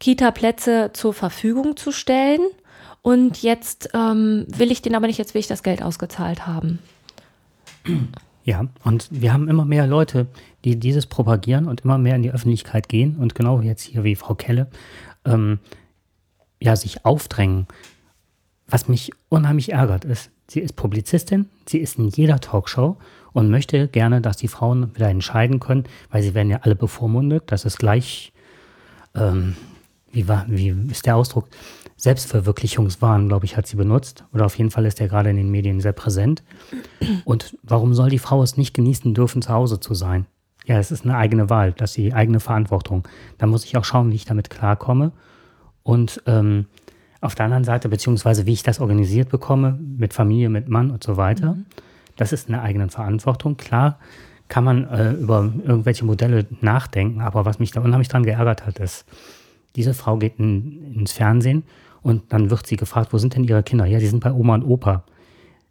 Kita-Plätze 0.00 0.90
zur 0.92 1.14
Verfügung 1.14 1.76
zu 1.76 1.92
stellen. 1.92 2.40
Und 3.02 3.42
jetzt 3.42 3.90
ähm, 3.94 4.46
will 4.48 4.72
ich 4.72 4.82
den 4.82 4.94
aber 4.94 5.06
nicht, 5.06 5.18
jetzt 5.18 5.34
will 5.34 5.40
ich 5.40 5.46
das 5.46 5.62
Geld 5.62 5.82
ausgezahlt 5.82 6.46
haben. 6.46 6.78
Ja, 8.44 8.66
und 8.82 9.08
wir 9.10 9.32
haben 9.32 9.48
immer 9.48 9.64
mehr 9.64 9.86
Leute, 9.86 10.26
die 10.64 10.78
dieses 10.78 11.06
propagieren 11.06 11.66
und 11.66 11.80
immer 11.82 11.96
mehr 11.96 12.16
in 12.16 12.22
die 12.22 12.30
Öffentlichkeit 12.30 12.88
gehen 12.90 13.16
und 13.16 13.34
genau 13.34 13.60
jetzt 13.60 13.82
hier 13.82 14.04
wie 14.04 14.16
Frau 14.16 14.34
Kelle, 14.34 14.68
ähm, 15.24 15.60
ja, 16.60 16.76
sich 16.76 17.04
aufdrängen, 17.06 17.66
was 18.66 18.88
mich 18.88 19.10
unheimlich 19.28 19.72
ärgert, 19.72 20.04
ist, 20.04 20.30
sie 20.48 20.60
ist 20.60 20.76
Publizistin, 20.76 21.48
sie 21.66 21.78
ist 21.78 21.98
in 21.98 22.08
jeder 22.08 22.40
Talkshow 22.40 22.96
und 23.32 23.50
möchte 23.50 23.88
gerne, 23.88 24.20
dass 24.20 24.36
die 24.36 24.48
Frauen 24.48 24.94
wieder 24.94 25.08
entscheiden 25.08 25.60
können, 25.60 25.84
weil 26.10 26.22
sie 26.22 26.34
werden 26.34 26.50
ja 26.50 26.60
alle 26.62 26.76
bevormundet. 26.76 27.44
Das 27.46 27.64
ist 27.64 27.78
gleich, 27.78 28.32
ähm, 29.14 29.56
wie, 30.12 30.28
war, 30.28 30.46
wie 30.48 30.68
ist 30.90 31.06
der 31.06 31.16
Ausdruck? 31.16 31.48
Selbstverwirklichungswahn, 31.96 33.28
glaube 33.28 33.46
ich, 33.46 33.56
hat 33.56 33.66
sie 33.66 33.76
benutzt. 33.76 34.24
Oder 34.32 34.46
auf 34.46 34.56
jeden 34.58 34.70
Fall 34.70 34.84
ist 34.84 35.00
er 35.00 35.08
gerade 35.08 35.30
in 35.30 35.36
den 35.36 35.50
Medien 35.50 35.80
sehr 35.80 35.92
präsent. 35.92 36.42
Und 37.24 37.56
warum 37.62 37.94
soll 37.94 38.10
die 38.10 38.18
Frau 38.18 38.42
es 38.42 38.56
nicht 38.56 38.74
genießen 38.74 39.14
dürfen, 39.14 39.42
zu 39.42 39.50
Hause 39.50 39.80
zu 39.80 39.94
sein? 39.94 40.26
Ja, 40.66 40.78
es 40.78 40.90
ist 40.90 41.04
eine 41.04 41.16
eigene 41.16 41.50
Wahl, 41.50 41.72
das 41.72 41.90
ist 41.90 41.96
die 41.96 42.14
eigene 42.14 42.40
Verantwortung. 42.40 43.06
Da 43.38 43.46
muss 43.46 43.64
ich 43.64 43.76
auch 43.76 43.84
schauen, 43.84 44.10
wie 44.10 44.16
ich 44.16 44.24
damit 44.24 44.50
klarkomme. 44.50 45.12
Und 45.82 46.22
ähm, 46.26 46.66
auf 47.24 47.34
der 47.34 47.46
anderen 47.46 47.64
Seite, 47.64 47.88
beziehungsweise 47.88 48.46
wie 48.46 48.52
ich 48.52 48.62
das 48.62 48.80
organisiert 48.80 49.30
bekomme, 49.30 49.78
mit 49.80 50.12
Familie, 50.12 50.50
mit 50.50 50.68
Mann 50.68 50.90
und 50.90 51.02
so 51.02 51.16
weiter, 51.16 51.54
mhm. 51.54 51.66
das 52.16 52.32
ist 52.32 52.48
eine 52.48 52.62
eigene 52.62 52.88
Verantwortung. 52.88 53.56
Klar 53.56 53.98
kann 54.48 54.64
man 54.64 54.84
äh, 54.84 55.12
über 55.12 55.52
irgendwelche 55.64 56.04
Modelle 56.04 56.46
nachdenken, 56.60 57.20
aber 57.20 57.44
was 57.44 57.58
mich 57.58 57.70
da 57.70 57.80
unheimlich 57.80 58.08
dran 58.08 58.24
geärgert 58.24 58.66
hat, 58.66 58.78
ist, 58.78 59.06
diese 59.74 59.94
Frau 59.94 60.18
geht 60.18 60.38
in, 60.38 60.94
ins 60.94 61.12
Fernsehen 61.12 61.64
und 62.02 62.32
dann 62.32 62.50
wird 62.50 62.66
sie 62.66 62.76
gefragt, 62.76 63.12
wo 63.12 63.18
sind 63.18 63.34
denn 63.34 63.44
ihre 63.44 63.62
Kinder? 63.62 63.86
Ja, 63.86 63.98
die 63.98 64.06
sind 64.06 64.22
bei 64.22 64.32
Oma 64.32 64.54
und 64.54 64.64
Opa. 64.64 65.04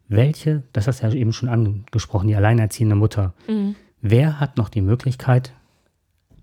Welche, 0.10 0.64
das 0.74 0.88
hast 0.88 1.02
du 1.02 1.08
ja 1.08 1.14
eben 1.14 1.32
schon 1.32 1.50
angesprochen, 1.50 2.28
die 2.28 2.36
alleinerziehende 2.36 2.96
Mutter. 2.96 3.34
Mhm. 3.48 3.76
Wer 4.02 4.40
hat 4.40 4.58
noch 4.58 4.70
die 4.70 4.82
Möglichkeit, 4.82 5.54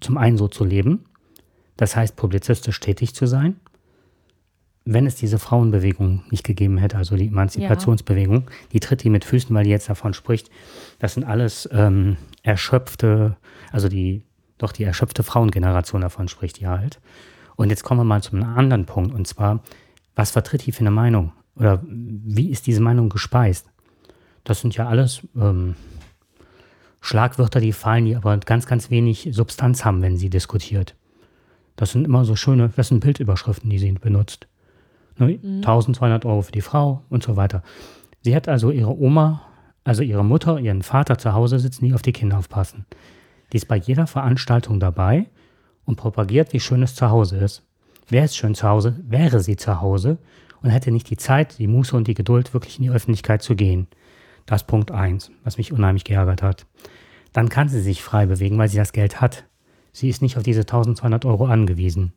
zum 0.01 0.17
einen 0.17 0.39
so 0.39 0.49
zu 0.49 0.65
leben, 0.65 1.05
das 1.77 1.97
heißt 1.97 2.17
publizistisch 2.17 2.81
tätig 2.81 3.15
zu 3.15 3.27
sein 3.27 3.57
wenn 4.85 5.07
es 5.07 5.15
diese 5.15 5.39
Frauenbewegung 5.39 6.23
nicht 6.31 6.45
gegeben 6.45 6.79
hätte, 6.79 6.97
also 6.97 7.17
die 7.17 7.29
Emanzipationsbewegung, 7.29 8.43
ja. 8.43 8.57
die 8.73 8.81
tritt 8.81 9.03
die 9.05 9.11
mit 9.11 9.25
Füßen, 9.25 9.55
weil 9.55 9.65
die 9.65 9.71
jetzt 9.71 9.89
davon 9.89 10.15
spricht, 10.15 10.51
das 10.99 11.15
sind 11.15 11.25
alles 11.25 11.69
ähm, 11.73 12.17
erschöpfte, 12.43 13.37
also 13.73 13.89
die, 13.89 14.25
doch 14.59 14.73
die 14.73 14.85
erschöpfte 14.85 15.23
Frauengeneration 15.23 16.01
davon 16.01 16.29
spricht 16.29 16.61
die 16.61 16.67
halt. 16.67 17.01
Und 17.57 17.69
jetzt 17.69 17.85
kommen 17.85 18.01
wir 18.01 18.05
mal 18.05 18.23
zu 18.23 18.35
einem 18.35 18.45
anderen 18.45 18.87
Punkt, 18.87 19.15
und 19.15 19.27
zwar, 19.27 19.63
was 20.15 20.31
vertritt 20.31 20.67
die 20.67 20.73
für 20.73 20.81
eine 20.81 20.91
Meinung? 20.91 21.33
Oder 21.57 21.83
wie 21.85 22.51
ist 22.51 22.67
diese 22.67 22.81
Meinung 22.81 23.11
gespeist? 23.11 23.67
Das 24.45 24.61
sind 24.61 24.75
ja 24.77 24.89
alles 24.89 25.27
ähm, 25.37 25.75
Schlagwörter, 27.03 27.61
die 27.61 27.73
fallen, 27.73 28.07
die 28.07 28.17
aber 28.17 28.37
ganz, 28.39 28.67
ganz 28.67 28.91
wenig 28.91 29.29
Substanz 29.33 29.85
haben, 29.85 30.01
wenn 30.01 30.17
sie 30.17 30.31
diskutiert. 30.31 30.97
Das 31.77 31.93
sind 31.93 32.05
immer 32.05 32.25
so 32.25 32.37
schöne, 32.37 32.71
das 32.77 32.89
sind 32.89 33.01
Bildüberschriften, 33.01 33.71
die 33.71 33.79
sie 33.79 33.93
benutzt. 33.93 34.47
Ne, 35.21 35.39
mhm. 35.43 35.57
1200 35.57 36.25
Euro 36.25 36.43
für 36.43 36.53
die 36.53 36.63
Frau 36.63 37.05
und 37.11 37.23
so 37.23 37.37
weiter. 37.37 37.63
Sie 38.23 38.35
hat 38.35 38.49
also 38.49 38.71
ihre 38.71 38.99
Oma, 38.99 39.43
also 39.85 40.03
ihre 40.03 40.25
Mutter, 40.25 40.59
ihren 40.59 40.83
Vater 40.83 41.19
zu 41.19 41.35
Hause 41.35 41.59
sitzen, 41.59 41.85
die 41.85 41.95
auf 41.95 42.03
die 42.03 42.13
Kinder 42.13 42.39
aufpassen. 42.39 42.87
Die 43.53 43.59
ist 43.59 43.69
bei 43.69 43.77
jeder 43.77 44.07
Veranstaltung 44.07 44.81
dabei 44.81 45.27
und 45.85 45.97
propagiert, 45.97 46.53
wie 46.53 46.61
schön 46.61 46.83
es 46.83 46.95
zu 46.95 47.11
Hause 47.11 47.39
ist. 47.39 47.67
Wäre 48.09 48.25
es 48.25 48.37
schön 48.37 48.55
zu 48.55 48.67
Hause, 48.67 48.99
wäre 49.07 49.41
sie 49.41 49.57
zu 49.57 49.81
Hause 49.81 50.19
und 50.63 50.71
hätte 50.71 50.91
nicht 50.91 51.11
die 51.11 51.17
Zeit, 51.17 51.59
die 51.59 51.67
Muße 51.67 51.97
und 51.97 52.09
die 52.09 52.15
Geduld, 52.15 52.55
wirklich 52.55 52.79
in 52.79 52.85
die 52.85 52.91
Öffentlichkeit 52.91 53.43
zu 53.43 53.55
gehen. 53.55 53.89
Das 54.47 54.63
ist 54.63 54.67
Punkt 54.67 54.91
eins, 54.91 55.31
was 55.45 55.59
mich 55.59 55.73
unheimlich 55.73 56.05
geärgert 56.05 56.43
hat. 56.43 56.67
Dann 57.33 57.49
kann 57.49 57.69
sie 57.69 57.81
sich 57.81 58.03
frei 58.03 58.27
bewegen, 58.27 58.59
weil 58.59 58.69
sie 58.69 58.79
das 58.79 58.93
Geld 58.93 59.21
hat. 59.21 59.45
Sie 59.93 60.09
ist 60.09 60.23
nicht 60.23 60.37
auf 60.37 60.43
diese 60.43 60.61
1200 60.61 61.25
Euro 61.25 61.47
angewiesen. 61.47 62.13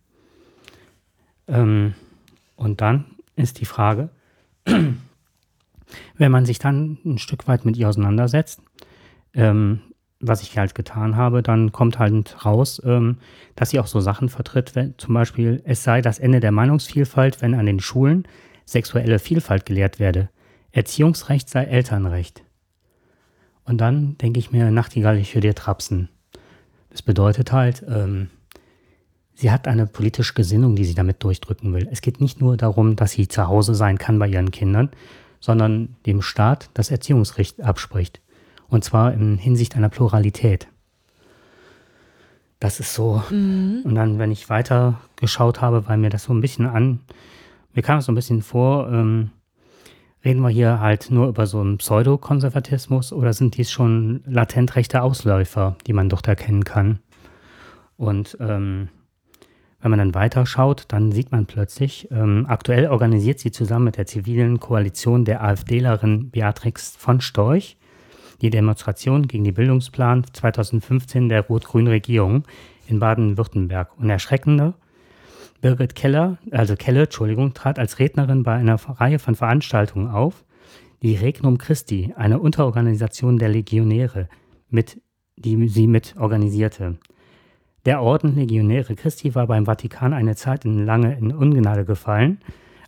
Ähm, 1.48 1.94
und 2.56 2.82
dann 2.82 3.06
ist 3.36 3.60
die 3.60 3.66
Frage, 3.66 4.10
wenn 4.66 6.32
man 6.32 6.46
sich 6.46 6.60
dann 6.60 6.98
ein 7.06 7.18
Stück 7.18 7.48
weit 7.48 7.66
mit 7.66 7.78
ihr 7.78 7.90
auseinandersetzt, 7.90 8.62
ähm, 9.34 9.82
was 10.20 10.42
ich 10.42 10.58
halt 10.58 10.74
getan 10.74 11.18
habe, 11.18 11.44
dann 11.44 11.72
kommt 11.72 12.00
halt 12.00 12.46
raus, 12.46 12.82
ähm, 12.86 13.18
dass 13.56 13.72
sie 13.72 13.80
auch 13.80 13.88
so 13.88 14.00
Sachen 14.00 14.30
vertritt, 14.30 14.76
wenn 14.76 14.98
zum 14.98 15.14
Beispiel 15.14 15.62
es 15.66 15.84
sei 15.84 16.02
das 16.02 16.20
Ende 16.20 16.40
der 16.40 16.52
Meinungsvielfalt, 16.52 17.42
wenn 17.42 17.54
an 17.54 17.66
den 17.66 17.80
Schulen 17.80 18.26
sexuelle 18.66 19.20
Vielfalt 19.20 19.66
gelehrt 19.66 20.00
werde. 20.00 20.30
Erziehungsrecht 20.72 21.50
sei 21.50 21.66
Elternrecht. 21.66 22.44
Und 23.66 23.80
dann 23.80 24.18
denke 24.18 24.40
ich 24.40 24.52
mir, 24.52 24.72
Nachtigall, 24.72 25.18
ich 25.18 25.34
höre 25.34 25.42
dir 25.42 25.56
trapsen. 25.56 26.10
Das 26.90 27.02
bedeutet 27.02 27.52
halt, 27.52 27.84
ähm, 27.88 28.30
sie 29.44 29.52
hat 29.52 29.68
eine 29.68 29.88
politische 29.88 30.36
Gesinnung, 30.36 30.78
die 30.78 30.86
sie 30.86 30.96
damit 30.96 31.22
durchdrücken 31.22 31.74
will. 31.74 31.90
Es 31.92 32.00
geht 32.00 32.22
nicht 32.22 32.40
nur 32.40 32.56
darum, 32.56 32.96
dass 32.96 33.12
sie 33.12 33.28
zu 33.28 33.46
Hause 33.46 33.76
sein 33.76 33.98
kann 33.98 34.18
bei 34.18 34.26
ihren 34.26 34.52
Kindern, 34.52 34.90
sondern 35.42 35.98
dem 36.06 36.22
Staat 36.22 36.70
das 36.76 36.90
Erziehungsrecht 36.90 37.62
abspricht. 37.62 38.22
Und 38.70 38.86
zwar 38.86 39.14
in 39.14 39.38
Hinsicht 39.38 39.76
einer 39.76 39.90
Pluralität. 39.90 40.70
Das 42.62 42.80
ist 42.80 42.94
so. 42.94 43.22
Mhm. 43.30 43.82
Und 43.84 43.96
dann, 43.96 44.18
wenn 44.18 44.32
ich 44.32 44.50
weiter 44.50 45.02
geschaut 45.18 45.60
habe, 45.60 45.90
weil 45.90 45.98
mir 45.98 46.10
das 46.10 46.24
so 46.24 46.34
ein 46.34 46.40
bisschen 46.40 46.66
an, 46.66 47.02
mir 47.74 47.82
kam 47.82 47.98
es 47.98 48.06
so 48.06 48.14
ein 48.14 48.16
bisschen 48.16 48.44
vor, 48.44 48.90
ähm, 48.90 49.32
reden 50.24 50.40
wir 50.40 50.52
hier 50.52 50.80
halt 50.80 51.12
nur 51.12 51.28
über 51.28 51.48
so 51.48 51.60
einen 51.60 51.80
Pseudokonservatismus 51.80 53.12
oder 53.12 53.34
sind 53.34 53.58
dies 53.58 53.72
schon 53.72 54.24
latent 54.26 54.78
rechte 54.78 55.02
Ausläufer, 55.02 55.76
die 55.86 55.92
man 55.92 56.08
dort 56.08 56.30
erkennen 56.30 56.64
kann? 56.64 57.00
Und 57.98 58.38
ähm, 58.40 58.88
wenn 59.84 59.92
man 59.92 60.00
dann 60.00 60.16
weiter 60.16 60.46
schaut, 60.46 60.86
dann 60.88 61.12
sieht 61.12 61.34
man 61.34 61.46
plötzlich, 61.46 62.08
ähm, 62.10 62.46
aktuell 62.48 62.88
organisiert 62.88 63.40
sie 63.40 63.52
zusammen 63.52 63.86
mit 63.86 63.98
der 63.98 64.06
zivilen 64.06 64.62
Koalition 64.62 65.26
der 65.26 65.44
AfDlerin 65.44 66.30
Beatrix 66.32 66.96
von 66.98 67.20
Storch 67.20 67.76
die 68.42 68.50
Demonstration 68.50 69.28
gegen 69.28 69.44
die 69.44 69.52
Bildungsplan 69.52 70.26
2015 70.32 71.28
der 71.30 71.42
rot-grünen 71.42 71.88
Regierung 71.88 72.44
in 72.88 73.00
Baden-Württemberg. 73.00 73.98
Und 73.98 74.10
erschreckender, 74.10 74.74
Birgit 75.62 75.96
Keller, 75.96 76.38
also 76.52 76.76
Kelle, 76.76 77.04
Entschuldigung, 77.04 77.54
trat 77.54 77.78
als 77.78 78.00
Rednerin 78.00 78.44
bei 78.44 78.54
einer 78.54 78.76
Reihe 78.76 79.20
von 79.20 79.36
Veranstaltungen 79.36 80.10
auf, 80.10 80.46
die 81.02 81.16
Regnum 81.16 81.58
Christi, 81.58 82.14
eine 82.16 82.40
Unterorganisation 82.40 83.38
der 83.38 83.50
Legionäre, 83.50 84.30
mit, 84.70 85.02
die 85.36 85.68
sie 85.68 85.88
mit 85.88 86.16
organisierte. 86.18 86.98
Der 87.86 88.02
Orden 88.02 88.36
Legionäre 88.36 88.96
Christi 88.96 89.36
war 89.36 89.48
beim 89.48 89.66
Vatikan 89.66 90.14
eine 90.14 90.36
Zeit 90.36 90.64
in 90.64 90.86
lange 90.86 91.18
in 91.18 91.34
Ungnade 91.34 91.84
gefallen, 91.84 92.40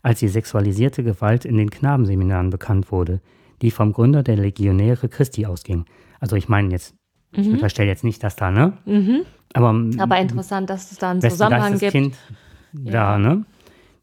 als 0.02 0.20
die 0.20 0.30
sexualisierte 0.30 1.04
Gewalt 1.04 1.44
in 1.44 1.58
den 1.58 1.70
Knabenseminaren 1.70 2.50
bekannt 2.50 2.92
wurde, 2.92 3.20
die 3.62 3.72
vom 3.72 3.92
Gründer 3.92 4.24
der 4.24 4.38
Legionäre 4.38 5.10
Christi 5.10 5.46
ausging. 5.46 5.86
Also 6.22 6.38
ich 6.38 6.48
meine 6.48 6.70
jetzt, 6.72 6.96
mhm. 7.36 7.42
ich 7.42 7.50
unterstelle 7.50 7.90
jetzt 7.90 8.06
nicht, 8.06 8.24
dass 8.24 8.38
da, 8.38 8.52
ne? 8.52 8.78
Mhm. 8.86 9.26
Aber, 9.54 9.74
Aber 9.98 10.20
interessant, 10.20 10.70
dass 10.70 10.92
es 10.92 10.98
da 10.98 11.12
einen 11.12 11.22
Zusammenhang 11.22 11.78
gibt. 11.78 11.92
Kind 11.92 12.16
ja. 12.84 12.92
Da, 12.92 13.18
ne? 13.18 13.46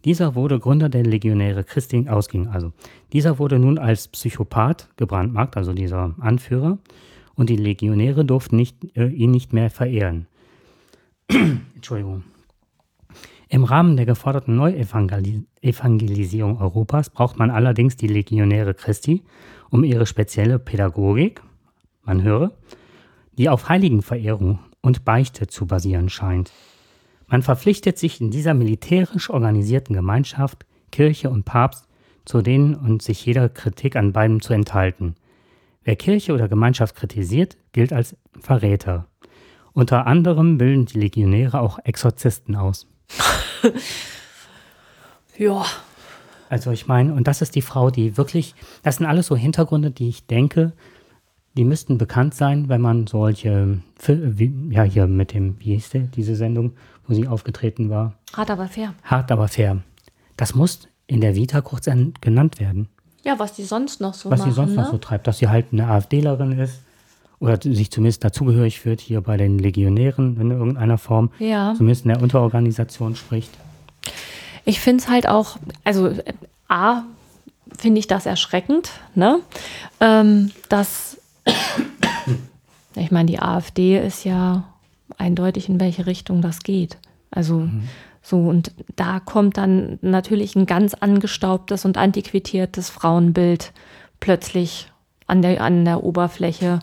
Dieser 0.05 0.35
wurde 0.35 0.59
Gründer 0.59 0.89
der 0.89 1.05
Legionäre 1.05 1.65
Christi 1.65 2.09
ausging. 2.09 2.49
Also 2.49 2.73
dieser 3.13 3.39
wurde 3.39 3.59
nun 3.59 3.79
als 3.79 4.09
Psychopath 4.09 4.89
gebrandmarkt, 4.97 5.57
also 5.57 5.73
dieser 5.73 6.15
Anführer, 6.21 6.79
und 7.35 7.49
die 7.49 7.57
Legionäre 7.57 8.25
durften 8.25 8.57
nicht, 8.57 8.77
äh, 8.97 9.07
ihn 9.07 9.31
nicht 9.31 9.53
mehr 9.53 9.71
verehren. 9.71 10.27
Entschuldigung. 11.75 12.25
Im 13.49 13.65
Rahmen 13.65 13.97
der 13.97 14.07
geforderten 14.07 14.57
Neuevangelisierung 14.57 16.59
Europas 16.59 17.11
braucht 17.11 17.39
man 17.39 17.51
allerdings 17.51 17.97
die 17.97 18.07
Legionäre 18.07 18.75
Christi, 18.75 19.23
um 19.71 19.85
ihre 19.85 20.07
spezielle 20.07 20.59
Pädagogik, 20.59 21.43
man 22.05 22.23
höre, 22.23 22.53
die 23.39 23.49
auf 23.49 23.69
Heiligenverehrung 23.69 24.59
und 24.81 25.05
Beichte 25.05 25.47
zu 25.47 25.67
basieren 25.67 26.09
scheint. 26.09 26.51
Man 27.29 27.43
verpflichtet 27.43 27.99
sich 27.99 28.21
in 28.21 28.31
dieser 28.31 28.55
militärisch 28.55 29.31
organisierten 29.31 29.95
Gemeinschaft, 29.95 30.67
Kirche 30.91 31.31
und 31.31 31.45
Papst, 31.45 31.87
zu 32.25 32.43
denen 32.43 32.75
und 32.75 33.03
sich 33.03 33.25
jeder 33.25 33.49
Kritik 33.49 33.97
an 33.97 34.13
beiden 34.13 34.41
zu 34.41 34.53
enthalten. 34.53 35.15
Wer 35.85 35.97
Kirche 35.97 36.35
oder 36.35 36.49
Gemeinschaft 36.49 36.95
kritisiert, 36.95 37.57
gilt 37.73 37.93
als 37.93 38.17
Verräter. 38.39 39.07
Unter 39.75 40.07
anderem 40.07 40.59
bilden 40.59 40.87
die 40.87 40.99
Legionäre 40.99 41.61
auch 41.61 41.79
Exorzisten 41.85 42.57
aus. 42.57 42.87
ja. 45.39 45.65
Also 46.49 46.71
ich 46.71 46.87
meine, 46.87 47.15
und 47.15 47.27
das 47.27 47.41
ist 47.41 47.55
die 47.55 47.63
Frau, 47.63 47.91
die 47.91 48.19
wirklich, 48.19 48.55
das 48.83 48.97
sind 48.97 49.07
alles 49.07 49.27
so 49.27 49.37
Hintergründe, 49.37 49.91
die 49.91 50.11
ich 50.11 50.27
denke, 50.27 50.73
die 51.57 51.65
müssten 51.65 51.97
bekannt 51.97 52.35
sein, 52.35 52.69
wenn 52.69 52.81
man 52.81 53.07
solche, 53.07 53.81
ja 54.71 54.83
hier 54.83 55.07
mit 55.07 55.33
dem, 55.33 55.59
wie 55.61 55.75
hieß 55.75 55.91
der, 55.91 56.03
diese 56.03 56.37
Sendung, 56.37 56.73
wo 57.07 57.15
sie 57.15 57.27
aufgetreten 57.27 57.89
war. 57.89 58.15
Hart 58.35 58.51
aber 58.51 58.69
fair. 58.69 58.95
Hart 59.03 59.33
aber 59.33 59.49
fair. 59.49 59.83
Das 60.37 60.55
muss 60.55 60.89
in 61.07 61.21
der 61.21 61.35
Vita 61.35 61.61
kurz 61.63 61.89
genannt 62.21 62.61
werden. 62.61 62.89
Ja, 63.25 63.39
was 63.39 63.57
sie 63.57 63.65
sonst 63.65 64.01
noch 64.01 64.15
so 64.15 64.31
Was 64.31 64.41
machen, 64.41 64.51
sie 64.51 64.55
sonst 64.55 64.71
ne? 64.71 64.83
noch 64.83 64.91
so 64.91 64.99
treibt, 64.99 65.27
dass 65.27 65.39
sie 65.39 65.49
halt 65.49 65.67
eine 65.73 65.89
AfDlerin 65.89 66.59
ist 66.59 66.83
oder 67.43 67.59
sich 67.61 67.91
zumindest 67.91 68.23
dazugehörig 68.23 68.79
fühlt 68.79 69.01
hier 69.01 69.21
bei 69.21 69.37
den 69.37 69.59
Legionären 69.59 70.41
in 70.41 70.53
irgendeiner 70.53 70.97
Form, 70.97 71.31
ja. 71.41 71.75
zumindest 71.77 72.05
in 72.05 72.11
der 72.11 72.23
Unterorganisation 72.23 73.17
spricht. 73.17 73.51
Ich 74.65 74.79
finde 74.79 75.03
es 75.03 75.11
halt 75.11 75.29
auch, 75.29 75.57
also 75.83 76.13
A, 76.69 77.03
finde 77.77 77.99
ich 77.99 78.07
das 78.07 78.27
erschreckend, 78.27 78.93
ne? 79.17 79.41
Ähm, 79.99 80.53
dass, 80.69 81.21
ich 82.95 83.11
meine, 83.11 83.27
die 83.27 83.41
AfD 83.41 83.99
ist 83.99 84.23
ja 84.23 84.63
eindeutig, 85.19 85.69
in 85.69 85.81
welche 85.81 86.07
Richtung 86.07 86.43
das 86.43 86.61
geht. 86.61 86.97
Also 87.33 87.61
mhm. 87.61 87.89
so, 88.23 88.39
und 88.39 88.71
da 88.95 89.19
kommt 89.19 89.57
dann 89.57 89.99
natürlich 90.01 90.55
ein 90.55 90.67
ganz 90.67 90.95
angestaubtes 90.95 91.85
und 91.85 91.99
antiquitiertes 91.99 92.89
Frauenbild 92.89 93.73
plötzlich 94.21 94.93
an 95.27 95.43
der, 95.43 95.61
an 95.61 95.85
der 95.85 96.05
Oberfläche 96.05 96.79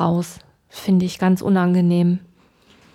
raus. 0.00 0.38
Finde 0.68 1.04
ich 1.04 1.18
ganz 1.18 1.42
unangenehm. 1.42 2.20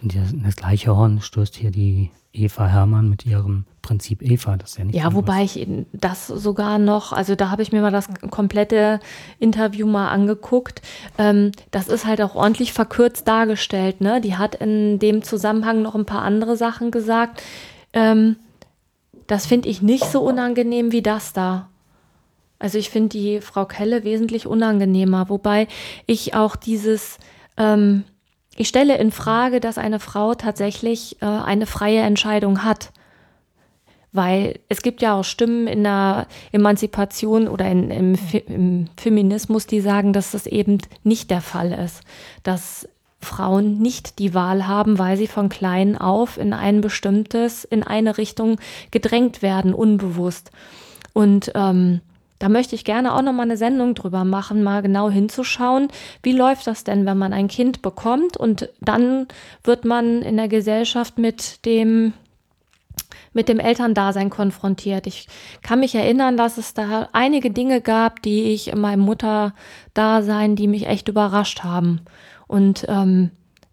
Das 0.01 0.55
gleiche 0.55 0.95
Horn 0.95 1.21
stößt 1.21 1.55
hier 1.55 1.71
die 1.71 2.11
Eva 2.31 2.67
Hermann 2.67 3.09
mit 3.09 3.25
ihrem 3.25 3.65
Prinzip 3.81 4.21
Eva. 4.21 4.57
Das 4.57 4.71
ist 4.71 4.77
ja 4.77 4.85
nicht. 4.85 4.95
Ja, 4.95 5.13
wobei 5.13 5.43
ich 5.43 5.67
das 5.93 6.27
sogar 6.27 6.79
noch, 6.79 7.13
also 7.13 7.35
da 7.35 7.49
habe 7.49 7.61
ich 7.61 7.71
mir 7.71 7.81
mal 7.81 7.91
das 7.91 8.07
komplette 8.29 8.99
Interview 9.39 9.87
mal 9.87 10.09
angeguckt. 10.09 10.81
Ähm, 11.17 11.51
das 11.71 11.87
ist 11.87 12.05
halt 12.05 12.21
auch 12.21 12.35
ordentlich 12.35 12.73
verkürzt 12.73 13.27
dargestellt. 13.27 14.01
Ne? 14.01 14.21
Die 14.21 14.35
hat 14.35 14.55
in 14.55 14.99
dem 14.99 15.23
Zusammenhang 15.23 15.81
noch 15.81 15.95
ein 15.95 16.05
paar 16.05 16.23
andere 16.23 16.57
Sachen 16.57 16.91
gesagt. 16.91 17.41
Ähm, 17.93 18.35
das 19.27 19.45
finde 19.45 19.69
ich 19.69 19.81
nicht 19.81 20.05
so 20.05 20.21
unangenehm 20.21 20.91
wie 20.91 21.01
das 21.01 21.33
da. 21.33 21.69
Also 22.59 22.77
ich 22.77 22.89
finde 22.89 23.09
die 23.09 23.41
Frau 23.41 23.65
Kelle 23.65 24.03
wesentlich 24.03 24.47
unangenehmer, 24.47 25.29
wobei 25.29 25.67
ich 26.05 26.33
auch 26.33 26.55
dieses, 26.55 27.17
ähm, 27.57 28.03
ich 28.55 28.67
stelle 28.67 28.97
in 28.97 29.11
Frage, 29.11 29.59
dass 29.59 29.77
eine 29.77 29.99
Frau 29.99 30.33
tatsächlich 30.33 31.21
äh, 31.21 31.25
eine 31.25 31.65
freie 31.65 31.99
Entscheidung 31.99 32.63
hat. 32.63 32.91
Weil 34.13 34.59
es 34.69 34.81
gibt 34.81 35.01
ja 35.01 35.19
auch 35.19 35.25
Stimmen 35.25 35.67
in 35.67 35.83
der 35.83 36.27
Emanzipation 36.53 37.49
oder 37.49 37.69
in, 37.69 37.91
im, 37.91 38.17
im 38.47 38.87
Feminismus, 38.95 39.67
die 39.67 39.81
sagen, 39.81 40.13
dass 40.13 40.31
das 40.31 40.47
eben 40.47 40.77
nicht 41.03 41.29
der 41.31 41.41
Fall 41.41 41.73
ist. 41.73 42.01
Dass 42.43 42.87
Frauen 43.19 43.79
nicht 43.79 44.19
die 44.19 44.33
Wahl 44.33 44.67
haben, 44.67 44.97
weil 44.99 45.17
sie 45.17 45.27
von 45.27 45.49
klein 45.49 45.97
auf 45.97 46.37
in 46.37 46.53
ein 46.53 46.79
bestimmtes, 46.79 47.65
in 47.65 47.83
eine 47.83 48.17
Richtung 48.17 48.57
gedrängt 48.91 49.41
werden, 49.41 49.73
unbewusst. 49.73 50.51
Und 51.11 51.51
ähm, 51.55 51.99
da 52.39 52.49
möchte 52.49 52.75
ich 52.75 52.83
gerne 52.83 53.13
auch 53.13 53.21
noch 53.21 53.33
mal 53.33 53.43
eine 53.43 53.57
Sendung 53.57 53.95
drüber 53.95 54.25
machen, 54.25 54.63
mal 54.63 54.81
genau 54.81 55.09
hinzuschauen, 55.09 55.87
wie 56.21 56.33
läuft 56.33 56.67
das 56.67 56.83
denn, 56.83 57.05
wenn 57.05 57.17
man 57.17 57.33
ein 57.33 57.47
Kind 57.47 57.81
bekommt 57.81 58.37
und 58.37 58.69
dann 58.81 59.27
wird 59.63 59.85
man 59.85 60.21
in 60.21 60.37
der 60.37 60.47
Gesellschaft 60.47 61.17
mit 61.17 61.65
dem 61.65 62.13
mit 63.33 63.49
dem 63.49 63.59
Elterndasein 63.59 64.29
konfrontiert. 64.29 65.07
Ich 65.07 65.27
kann 65.61 65.81
mich 65.81 65.93
erinnern, 65.93 66.37
dass 66.37 66.57
es 66.57 66.73
da 66.73 67.09
einige 67.11 67.51
Dinge 67.51 67.81
gab, 67.81 68.21
die 68.21 68.53
ich 68.53 68.69
in 68.69 68.79
meinem 68.79 69.01
Mutterdasein, 69.01 70.55
die 70.55 70.67
mich 70.67 70.87
echt 70.87 71.09
überrascht 71.09 71.63
haben. 71.63 71.99
Und 72.47 72.85
ähm, 72.87 73.31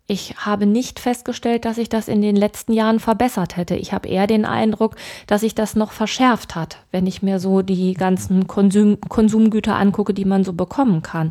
Ich 0.09 0.35
habe 0.37 0.67
nicht 0.67 0.99
festgestellt, 0.99 1.65
dass 1.65 1.77
sich 1.77 1.89
das 1.89 2.09
in 2.09 2.21
den 2.23 2.37
letzten 2.37 2.73
Jahren 2.73 2.99
verbessert 2.99 3.57
hätte. 3.57 3.77
Ich 3.77 3.93
habe 3.93 4.09
eher 4.09 4.27
den 4.27 4.45
Eindruck, 4.45 4.97
dass 5.27 5.43
sich 5.43 5.55
das 5.55 5.77
noch 5.77 5.93
verschärft 5.93 6.55
hat, 6.55 6.79
wenn 6.91 7.07
ich 7.07 7.23
mir 7.23 7.39
so 7.39 7.63
die 7.63 7.95
ganzen 7.95 8.47
Konsum 8.47 9.01
Konsumgüter 9.09 9.77
angucke, 9.77 10.13
die 10.13 10.25
man 10.25 10.45
so 10.45 10.53
bekommen 10.53 11.03
kann. 11.03 11.31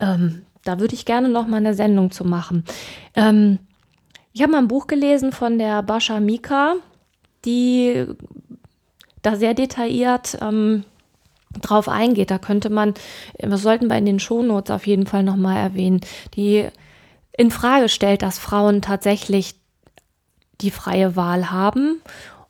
Ähm, 0.00 0.42
da 0.64 0.80
würde 0.80 0.94
ich 0.94 1.04
gerne 1.04 1.28
noch 1.28 1.46
mal 1.46 1.58
eine 1.58 1.74
Sendung 1.74 2.10
zu 2.10 2.24
machen. 2.24 2.64
Ähm, 3.14 3.58
ich 4.32 4.42
habe 4.42 4.52
mal 4.52 4.58
ein 4.58 4.68
Buch 4.68 4.86
gelesen 4.86 5.30
von 5.30 5.58
der 5.58 5.82
Bascha 5.82 6.18
Mika, 6.18 6.76
die 7.44 8.06
da 9.20 9.36
sehr 9.36 9.52
detailliert 9.52 10.38
ähm, 10.40 10.84
drauf 11.60 11.88
eingeht. 11.88 12.30
Da 12.30 12.38
könnte 12.38 12.70
man, 12.70 12.94
was 13.38 13.62
sollten 13.62 13.88
wir 13.88 13.98
in 13.98 14.06
den 14.06 14.18
Shownotes 14.18 14.74
auf 14.74 14.86
jeden 14.86 15.06
Fall 15.06 15.22
nochmal 15.22 15.58
erwähnen, 15.58 16.00
die 16.34 16.68
in 17.36 17.50
Frage 17.50 17.88
stellt, 17.88 18.22
dass 18.22 18.38
Frauen 18.38 18.82
tatsächlich 18.82 19.54
die 20.60 20.70
freie 20.70 21.16
Wahl 21.16 21.50
haben 21.50 22.00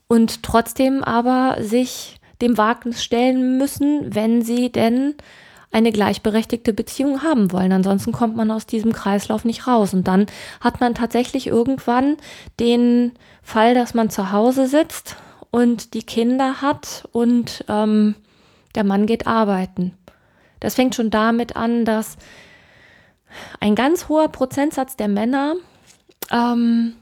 und 0.09 0.43
trotzdem 0.43 1.03
aber 1.03 1.63
sich 1.63 2.17
dem 2.41 2.59
Wagnis 2.59 3.03
stellen 3.03 3.59
müssen, 3.59 4.15
wenn 4.15 4.43
sie 4.43 4.71
denn 4.71 5.15
eine 5.71 5.91
gleichberechtigte 5.91 6.75
Beziehung 6.75 7.23
haben 7.23 7.51
wollen. 7.51 7.73
Ansonsten 7.73 8.13
kommt 8.13 8.37
man 8.37 8.51
aus 8.51 8.67
diesem 8.67 8.93
Kreislauf 8.93 9.45
nicht 9.45 9.67
raus. 9.67 9.95
Und 9.95 10.07
dann 10.07 10.27
hat 10.61 10.81
man 10.81 10.95
tatsächlich 10.95 11.47
irgendwann 11.47 12.19
den 12.61 13.13
Fall, 13.43 13.75
dass 13.75 13.95
man 13.95 14.11
zu 14.11 14.33
Hause 14.33 14.67
sitzt 14.67 15.17
und 15.51 15.95
die 15.95 16.03
Kinder 16.03 16.61
hat 16.61 17.09
und 17.13 17.65
ähm, 17.69 18.17
der 18.75 18.85
Mann 18.85 19.07
geht 19.07 19.27
arbeiten. 19.27 19.97
Das 20.61 20.75
fängt 20.75 20.95
schon 20.95 21.11
damit 21.11 21.57
an, 21.57 21.85
dass 21.85 22.17
ein 23.61 23.75
ganz 23.75 24.09
hoher 24.09 24.29
Prozentsatz 24.29 24.97
der 24.97 25.09
Männer 25.09 25.55
ähm, 26.31 26.95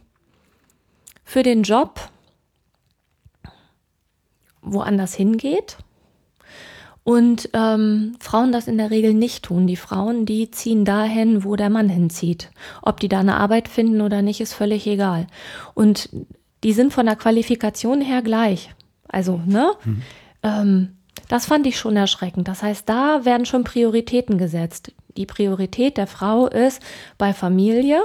für 1.24 1.42
den 1.42 1.62
Job 1.62 2.00
woanders 4.62 5.14
hingeht 5.14 5.78
und 7.02 7.48
ähm, 7.54 8.16
Frauen 8.20 8.52
das 8.52 8.68
in 8.68 8.78
der 8.78 8.90
Regel 8.90 9.14
nicht 9.14 9.44
tun. 9.44 9.66
Die 9.66 9.76
Frauen, 9.76 10.26
die 10.26 10.50
ziehen 10.50 10.84
dahin, 10.84 11.44
wo 11.44 11.56
der 11.56 11.70
Mann 11.70 11.88
hinzieht. 11.88 12.50
Ob 12.82 13.00
die 13.00 13.08
da 13.08 13.20
eine 13.20 13.36
Arbeit 13.36 13.68
finden 13.68 14.00
oder 14.00 14.22
nicht, 14.22 14.40
ist 14.40 14.52
völlig 14.52 14.86
egal. 14.86 15.26
Und 15.74 16.10
die 16.62 16.72
sind 16.72 16.92
von 16.92 17.06
der 17.06 17.16
Qualifikation 17.16 18.00
her 18.00 18.22
gleich. 18.22 18.74
Also, 19.08 19.40
ne? 19.46 19.72
Mhm. 19.84 20.02
Ähm, 20.42 20.88
das 21.28 21.46
fand 21.46 21.66
ich 21.66 21.78
schon 21.78 21.96
erschreckend. 21.96 22.48
Das 22.48 22.62
heißt, 22.62 22.88
da 22.88 23.24
werden 23.24 23.46
schon 23.46 23.64
Prioritäten 23.64 24.36
gesetzt. 24.36 24.92
Die 25.20 25.26
Priorität 25.26 25.98
der 25.98 26.06
Frau 26.06 26.46
ist 26.46 26.80
bei 27.18 27.34
Familie. 27.34 28.00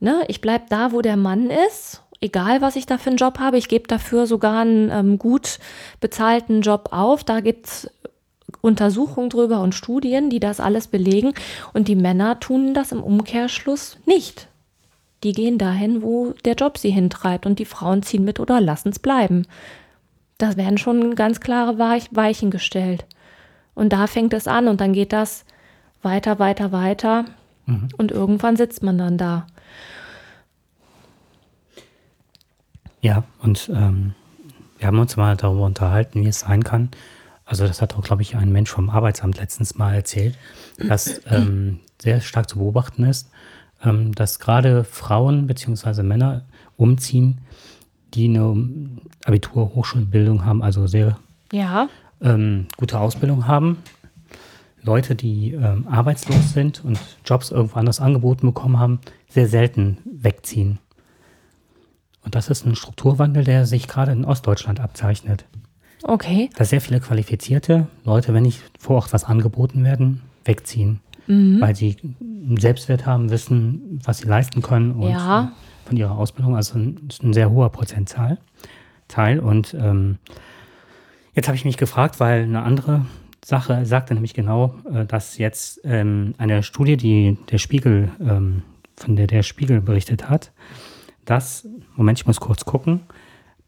Ne? 0.00 0.24
Ich 0.28 0.40
bleibe 0.40 0.64
da, 0.70 0.90
wo 0.90 1.02
der 1.02 1.18
Mann 1.18 1.50
ist. 1.50 2.00
Egal, 2.22 2.62
was 2.62 2.76
ich 2.76 2.86
da 2.86 2.96
für 2.96 3.10
einen 3.10 3.18
Job 3.18 3.38
habe, 3.38 3.58
ich 3.58 3.68
gebe 3.68 3.86
dafür 3.86 4.26
sogar 4.26 4.62
einen 4.62 4.90
ähm, 4.90 5.18
gut 5.18 5.58
bezahlten 6.00 6.62
Job 6.62 6.88
auf. 6.92 7.24
Da 7.24 7.40
gibt 7.40 7.66
es 7.66 7.90
Untersuchungen 8.62 9.28
drüber 9.28 9.60
und 9.60 9.74
Studien, 9.74 10.30
die 10.30 10.40
das 10.40 10.58
alles 10.58 10.86
belegen. 10.86 11.34
Und 11.74 11.88
die 11.88 11.94
Männer 11.94 12.40
tun 12.40 12.72
das 12.72 12.90
im 12.90 13.02
Umkehrschluss 13.02 13.98
nicht. 14.06 14.48
Die 15.22 15.32
gehen 15.32 15.58
dahin, 15.58 16.00
wo 16.00 16.32
der 16.46 16.54
Job 16.54 16.78
sie 16.78 16.90
hintreibt 16.90 17.44
und 17.44 17.58
die 17.58 17.66
Frauen 17.66 18.02
ziehen 18.02 18.24
mit 18.24 18.40
oder 18.40 18.62
lassen 18.62 18.88
es 18.88 18.98
bleiben. 18.98 19.46
Da 20.38 20.56
werden 20.56 20.78
schon 20.78 21.16
ganz 21.16 21.40
klare 21.40 21.78
Weichen 21.78 22.50
gestellt. 22.50 23.04
Und 23.74 23.92
da 23.92 24.06
fängt 24.06 24.32
es 24.32 24.48
an 24.48 24.68
und 24.68 24.80
dann 24.80 24.94
geht 24.94 25.12
das 25.12 25.44
weiter, 26.06 26.38
weiter, 26.38 26.70
weiter. 26.70 27.24
Mhm. 27.66 27.88
Und 27.98 28.12
irgendwann 28.12 28.56
sitzt 28.56 28.82
man 28.82 28.96
dann 28.96 29.18
da. 29.18 29.46
Ja, 33.02 33.24
und 33.42 33.70
ähm, 33.74 34.14
wir 34.78 34.86
haben 34.86 34.98
uns 34.98 35.16
mal 35.16 35.36
darüber 35.36 35.64
unterhalten, 35.64 36.22
wie 36.22 36.28
es 36.28 36.40
sein 36.40 36.62
kann. 36.62 36.90
Also 37.44 37.66
das 37.66 37.82
hat 37.82 37.96
auch, 37.96 38.02
glaube 38.02 38.22
ich, 38.22 38.36
ein 38.36 38.52
Mensch 38.52 38.70
vom 38.70 38.88
Arbeitsamt 38.88 39.38
letztens 39.38 39.76
mal 39.76 39.94
erzählt, 39.94 40.38
dass 40.78 41.20
ähm, 41.30 41.80
sehr 42.00 42.20
stark 42.20 42.48
zu 42.48 42.58
beobachten 42.58 43.04
ist, 43.04 43.30
ähm, 43.84 44.14
dass 44.14 44.38
gerade 44.38 44.84
Frauen 44.84 45.48
bzw. 45.48 46.02
Männer 46.04 46.42
umziehen, 46.76 47.38
die 48.14 48.28
eine 48.28 48.56
Abitur, 49.24 49.74
Hochschulbildung 49.74 50.44
haben, 50.44 50.62
also 50.62 50.86
sehr 50.86 51.18
ja. 51.52 51.88
ähm, 52.20 52.68
gute 52.76 52.98
Ausbildung 52.98 53.46
haben. 53.48 53.78
Leute, 54.86 55.14
die 55.14 55.52
ähm, 55.52 55.86
arbeitslos 55.88 56.52
sind 56.52 56.84
und 56.84 56.98
Jobs 57.24 57.50
irgendwo 57.50 57.78
anders 57.78 58.00
angeboten 58.00 58.46
bekommen 58.46 58.78
haben, 58.78 59.00
sehr 59.28 59.48
selten 59.48 59.98
wegziehen. 60.04 60.78
Und 62.24 62.34
das 62.34 62.48
ist 62.48 62.64
ein 62.64 62.74
Strukturwandel, 62.74 63.44
der 63.44 63.66
sich 63.66 63.86
gerade 63.86 64.12
in 64.12 64.24
Ostdeutschland 64.24 64.80
abzeichnet. 64.80 65.44
Okay. 66.02 66.50
Dass 66.56 66.70
sehr 66.70 66.80
viele 66.80 67.00
qualifizierte 67.00 67.88
Leute, 68.04 68.32
wenn 68.32 68.42
nicht 68.44 68.62
vor 68.78 68.96
Ort 68.96 69.12
was 69.12 69.24
angeboten 69.24 69.84
werden, 69.84 70.22
wegziehen. 70.44 71.00
Mhm. 71.26 71.60
Weil 71.60 71.74
sie 71.74 71.96
einen 72.20 72.56
Selbstwert 72.56 73.06
haben, 73.06 73.30
wissen, 73.30 74.00
was 74.04 74.18
sie 74.18 74.28
leisten 74.28 74.62
können 74.62 74.92
und 74.92 75.10
ja. 75.10 75.52
von 75.84 75.96
ihrer 75.96 76.16
Ausbildung. 76.16 76.56
Also 76.56 76.78
ein, 76.78 77.08
ein 77.22 77.32
sehr 77.32 77.50
hoher 77.50 77.70
Prozentzahl. 77.70 78.38
Teil. 79.08 79.38
Und 79.38 79.74
ähm, 79.74 80.18
jetzt 81.34 81.48
habe 81.48 81.56
ich 81.56 81.64
mich 81.64 81.76
gefragt, 81.76 82.20
weil 82.20 82.42
eine 82.42 82.62
andere 82.62 83.06
Sache 83.46 83.86
sagte 83.86 84.12
nämlich 84.12 84.34
genau, 84.34 84.74
äh, 84.92 85.06
dass 85.06 85.38
jetzt 85.38 85.80
ähm, 85.84 86.34
eine 86.36 86.64
Studie, 86.64 86.96
die 86.96 87.38
der 87.48 87.58
Spiegel, 87.58 88.10
ähm, 88.20 88.62
von 88.96 89.14
der 89.14 89.28
der 89.28 89.44
Spiegel 89.44 89.80
berichtet 89.80 90.28
hat, 90.28 90.50
dass, 91.24 91.68
Moment, 91.94 92.18
ich 92.18 92.26
muss 92.26 92.40
kurz 92.40 92.64
gucken, 92.64 93.02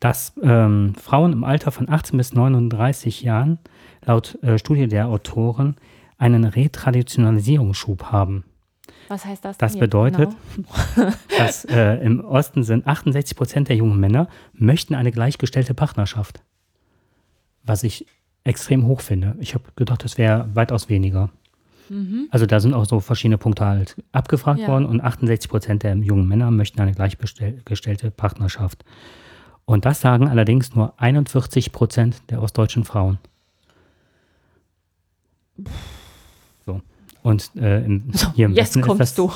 dass 0.00 0.32
ähm, 0.42 0.96
Frauen 1.00 1.32
im 1.32 1.44
Alter 1.44 1.70
von 1.70 1.88
18 1.88 2.16
bis 2.16 2.32
39 2.32 3.22
Jahren 3.22 3.60
laut 4.04 4.42
äh, 4.42 4.58
Studie 4.58 4.88
der 4.88 5.06
Autoren 5.06 5.76
einen 6.16 6.42
Retraditionalisierungsschub 6.42 8.06
haben. 8.06 8.42
Was 9.06 9.24
heißt 9.26 9.44
das? 9.44 9.58
Das 9.58 9.78
bedeutet, 9.78 10.30
genau? 10.56 11.12
dass 11.38 11.64
äh, 11.66 12.04
im 12.04 12.24
Osten 12.24 12.64
sind 12.64 12.84
68 12.84 13.36
Prozent 13.36 13.68
der 13.68 13.76
jungen 13.76 14.00
Männer 14.00 14.28
möchten 14.54 14.96
eine 14.96 15.12
gleichgestellte 15.12 15.74
Partnerschaft. 15.74 16.42
Was 17.62 17.84
ich 17.84 18.06
extrem 18.48 18.86
hoch 18.86 19.00
finde. 19.00 19.36
Ich 19.40 19.54
habe 19.54 19.64
gedacht, 19.76 20.04
das 20.04 20.18
wäre 20.18 20.48
weitaus 20.54 20.88
weniger. 20.88 21.30
Mhm. 21.88 22.28
Also 22.30 22.46
da 22.46 22.60
sind 22.60 22.74
auch 22.74 22.86
so 22.86 23.00
verschiedene 23.00 23.38
Punkte 23.38 23.64
halt 23.64 23.96
abgefragt 24.12 24.60
ja. 24.60 24.68
worden 24.68 24.86
und 24.86 25.00
68 25.00 25.50
Prozent 25.50 25.82
der 25.82 25.96
jungen 25.96 26.26
Männer 26.26 26.50
möchten 26.50 26.80
eine 26.80 26.92
gleichgestellte 26.92 28.10
Partnerschaft. 28.10 28.84
Und 29.64 29.84
das 29.84 30.00
sagen 30.00 30.28
allerdings 30.28 30.74
nur 30.74 30.94
41 30.96 31.72
Prozent 31.72 32.22
der 32.30 32.42
ostdeutschen 32.42 32.84
Frauen. 32.84 33.18
So. 35.56 35.64
Und 37.28 37.50
äh, 37.56 37.84
im, 37.84 38.04
hier 38.34 38.46
im 38.46 38.54
Jetzt 38.54 38.68
Westen 38.68 38.80
kommst 38.80 39.00
das, 39.02 39.14
du. 39.14 39.30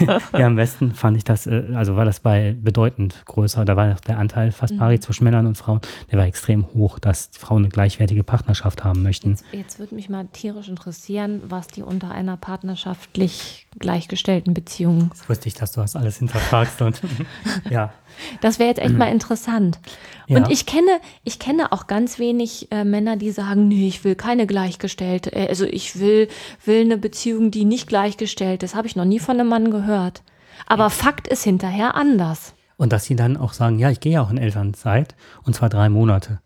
ja, 0.36 0.44
im 0.48 0.56
Westen 0.56 0.92
fand 0.92 1.16
ich 1.16 1.22
das, 1.22 1.46
äh, 1.46 1.66
also 1.72 1.94
war 1.94 2.04
das 2.04 2.18
bei 2.18 2.56
bedeutend 2.60 3.22
größer. 3.26 3.64
Da 3.64 3.76
war 3.76 3.94
der 3.94 4.18
Anteil 4.18 4.50
fast 4.50 4.74
mhm. 4.74 4.78
pari 4.78 4.98
zwischen 4.98 5.22
Männern 5.22 5.46
und 5.46 5.56
Frauen, 5.56 5.80
der 6.10 6.18
war 6.18 6.26
extrem 6.26 6.66
hoch, 6.74 6.98
dass 6.98 7.30
Frauen 7.38 7.62
eine 7.62 7.68
gleichwertige 7.68 8.24
Partnerschaft 8.24 8.82
haben 8.82 9.04
möchten. 9.04 9.30
Jetzt, 9.30 9.44
jetzt 9.52 9.78
würde 9.78 9.94
mich 9.94 10.08
mal 10.08 10.26
tierisch 10.32 10.68
interessieren, 10.68 11.40
was 11.48 11.68
die 11.68 11.82
unter 11.82 12.10
einer 12.10 12.36
partnerschaftlich 12.36 13.68
gleichgestellten 13.78 14.52
Beziehung. 14.52 15.10
Das 15.10 15.28
wusste 15.28 15.46
ich, 15.46 15.54
dass 15.54 15.70
du 15.70 15.80
das 15.80 15.94
alles 15.94 16.18
hinterfragst 16.18 16.82
und 16.82 17.00
ja. 17.70 17.92
Das 18.40 18.58
wäre 18.58 18.68
jetzt 18.68 18.80
echt 18.80 18.94
mal 18.94 19.12
interessant. 19.12 19.78
Ja. 20.26 20.38
Und 20.38 20.50
ich 20.50 20.66
kenne, 20.66 21.00
ich 21.24 21.38
kenne 21.38 21.72
auch 21.72 21.86
ganz 21.86 22.18
wenig 22.18 22.68
äh, 22.70 22.84
Männer, 22.84 23.16
die 23.16 23.30
sagen, 23.30 23.68
nee, 23.68 23.86
ich 23.86 24.02
will 24.04 24.14
keine 24.14 24.46
gleichgestellte, 24.46 25.32
äh, 25.32 25.48
also 25.48 25.64
ich 25.64 26.00
will, 26.00 26.28
will 26.64 26.80
eine 26.80 26.98
Beziehung, 26.98 27.27
die 27.50 27.64
nicht 27.64 27.88
gleichgestellt 27.88 28.62
ist. 28.62 28.74
Habe 28.74 28.86
ich 28.86 28.96
noch 28.96 29.04
nie 29.04 29.18
von 29.18 29.38
einem 29.38 29.48
Mann 29.48 29.70
gehört. 29.70 30.22
Aber. 30.66 30.90
Fakt 30.90 31.28
ist 31.28 31.44
hinterher 31.44 31.94
anders. 31.94 32.54
Und 32.76 32.92
dass 32.92 33.04
sie 33.04 33.16
dann 33.16 33.36
auch 33.36 33.52
sagen, 33.52 33.78
ja, 33.78 33.90
ich 33.90 34.00
gehe 34.00 34.12
ja 34.12 34.22
auch 34.22 34.30
in 34.30 34.38
Elternzeit 34.38 35.14
und 35.42 35.54
zwar 35.54 35.68
drei 35.68 35.88
Monate. 35.88 36.40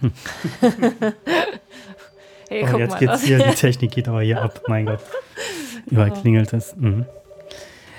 Hm. 0.00 0.12
hey, 2.48 2.66
oh, 2.72 2.78
jetzt 2.78 2.98
geht's 2.98 3.22
hier, 3.22 3.38
die 3.38 3.54
Technik 3.54 3.90
geht 3.90 4.08
aber 4.08 4.22
hier 4.22 4.40
ab, 4.40 4.62
mein 4.68 4.86
Gott. 4.86 5.00
Überall 5.86 6.12
klingelt 6.12 6.52
es. 6.52 6.76
Mhm. 6.76 7.06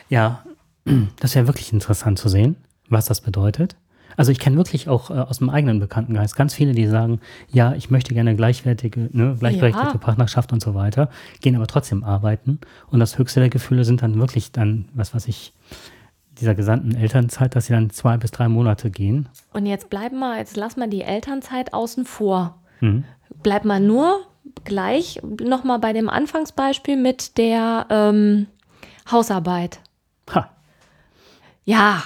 Ja, 0.09 0.43
das 1.19 1.35
wäre 1.35 1.47
wirklich 1.47 1.73
interessant 1.73 2.17
zu 2.17 2.29
sehen, 2.29 2.55
was 2.89 3.05
das 3.05 3.21
bedeutet. 3.21 3.75
Also 4.17 4.31
ich 4.31 4.39
kenne 4.39 4.57
wirklich 4.57 4.89
auch 4.89 5.09
äh, 5.09 5.13
aus 5.13 5.39
dem 5.39 5.49
eigenen 5.49 5.79
Bekanntenkreis 5.79 6.35
ganz 6.35 6.53
viele, 6.53 6.73
die 6.73 6.87
sagen, 6.87 7.19
ja, 7.51 7.73
ich 7.73 7.89
möchte 7.89 8.13
gerne 8.13 8.35
gleichwertige, 8.35 9.09
ne, 9.11 9.35
gleichberechtigte 9.39 9.93
ja. 9.93 9.97
Partnerschaft 9.97 10.51
und 10.53 10.61
so 10.61 10.73
weiter, 10.75 11.09
gehen 11.41 11.55
aber 11.55 11.67
trotzdem 11.67 12.03
arbeiten. 12.03 12.59
Und 12.89 12.99
das 12.99 13.17
höchste 13.17 13.39
der 13.39 13.49
Gefühle 13.49 13.83
sind 13.83 14.01
dann 14.01 14.19
wirklich 14.19 14.51
dann, 14.51 14.85
was 14.93 15.13
weiß 15.13 15.27
ich, 15.27 15.53
dieser 16.39 16.55
gesamten 16.55 16.95
Elternzeit, 16.95 17.55
dass 17.55 17.67
sie 17.67 17.73
dann 17.73 17.89
zwei 17.89 18.17
bis 18.17 18.31
drei 18.31 18.47
Monate 18.47 18.89
gehen. 18.89 19.29
Und 19.53 19.65
jetzt 19.65 19.89
bleiben 19.89 20.19
wir, 20.19 20.37
jetzt 20.37 20.57
lass 20.57 20.77
mal 20.77 20.89
die 20.89 21.03
Elternzeit 21.03 21.73
außen 21.73 22.05
vor. 22.05 22.59
Mhm. 22.79 23.03
Bleib 23.43 23.65
mal 23.65 23.79
nur 23.79 24.25
gleich 24.63 25.21
nochmal 25.41 25.79
bei 25.79 25.93
dem 25.93 26.09
Anfangsbeispiel 26.09 26.97
mit 26.97 27.37
der 27.37 27.85
ähm, 27.89 28.47
Hausarbeit. 29.09 29.79
Ha. 30.33 30.49
Ja, 31.63 32.03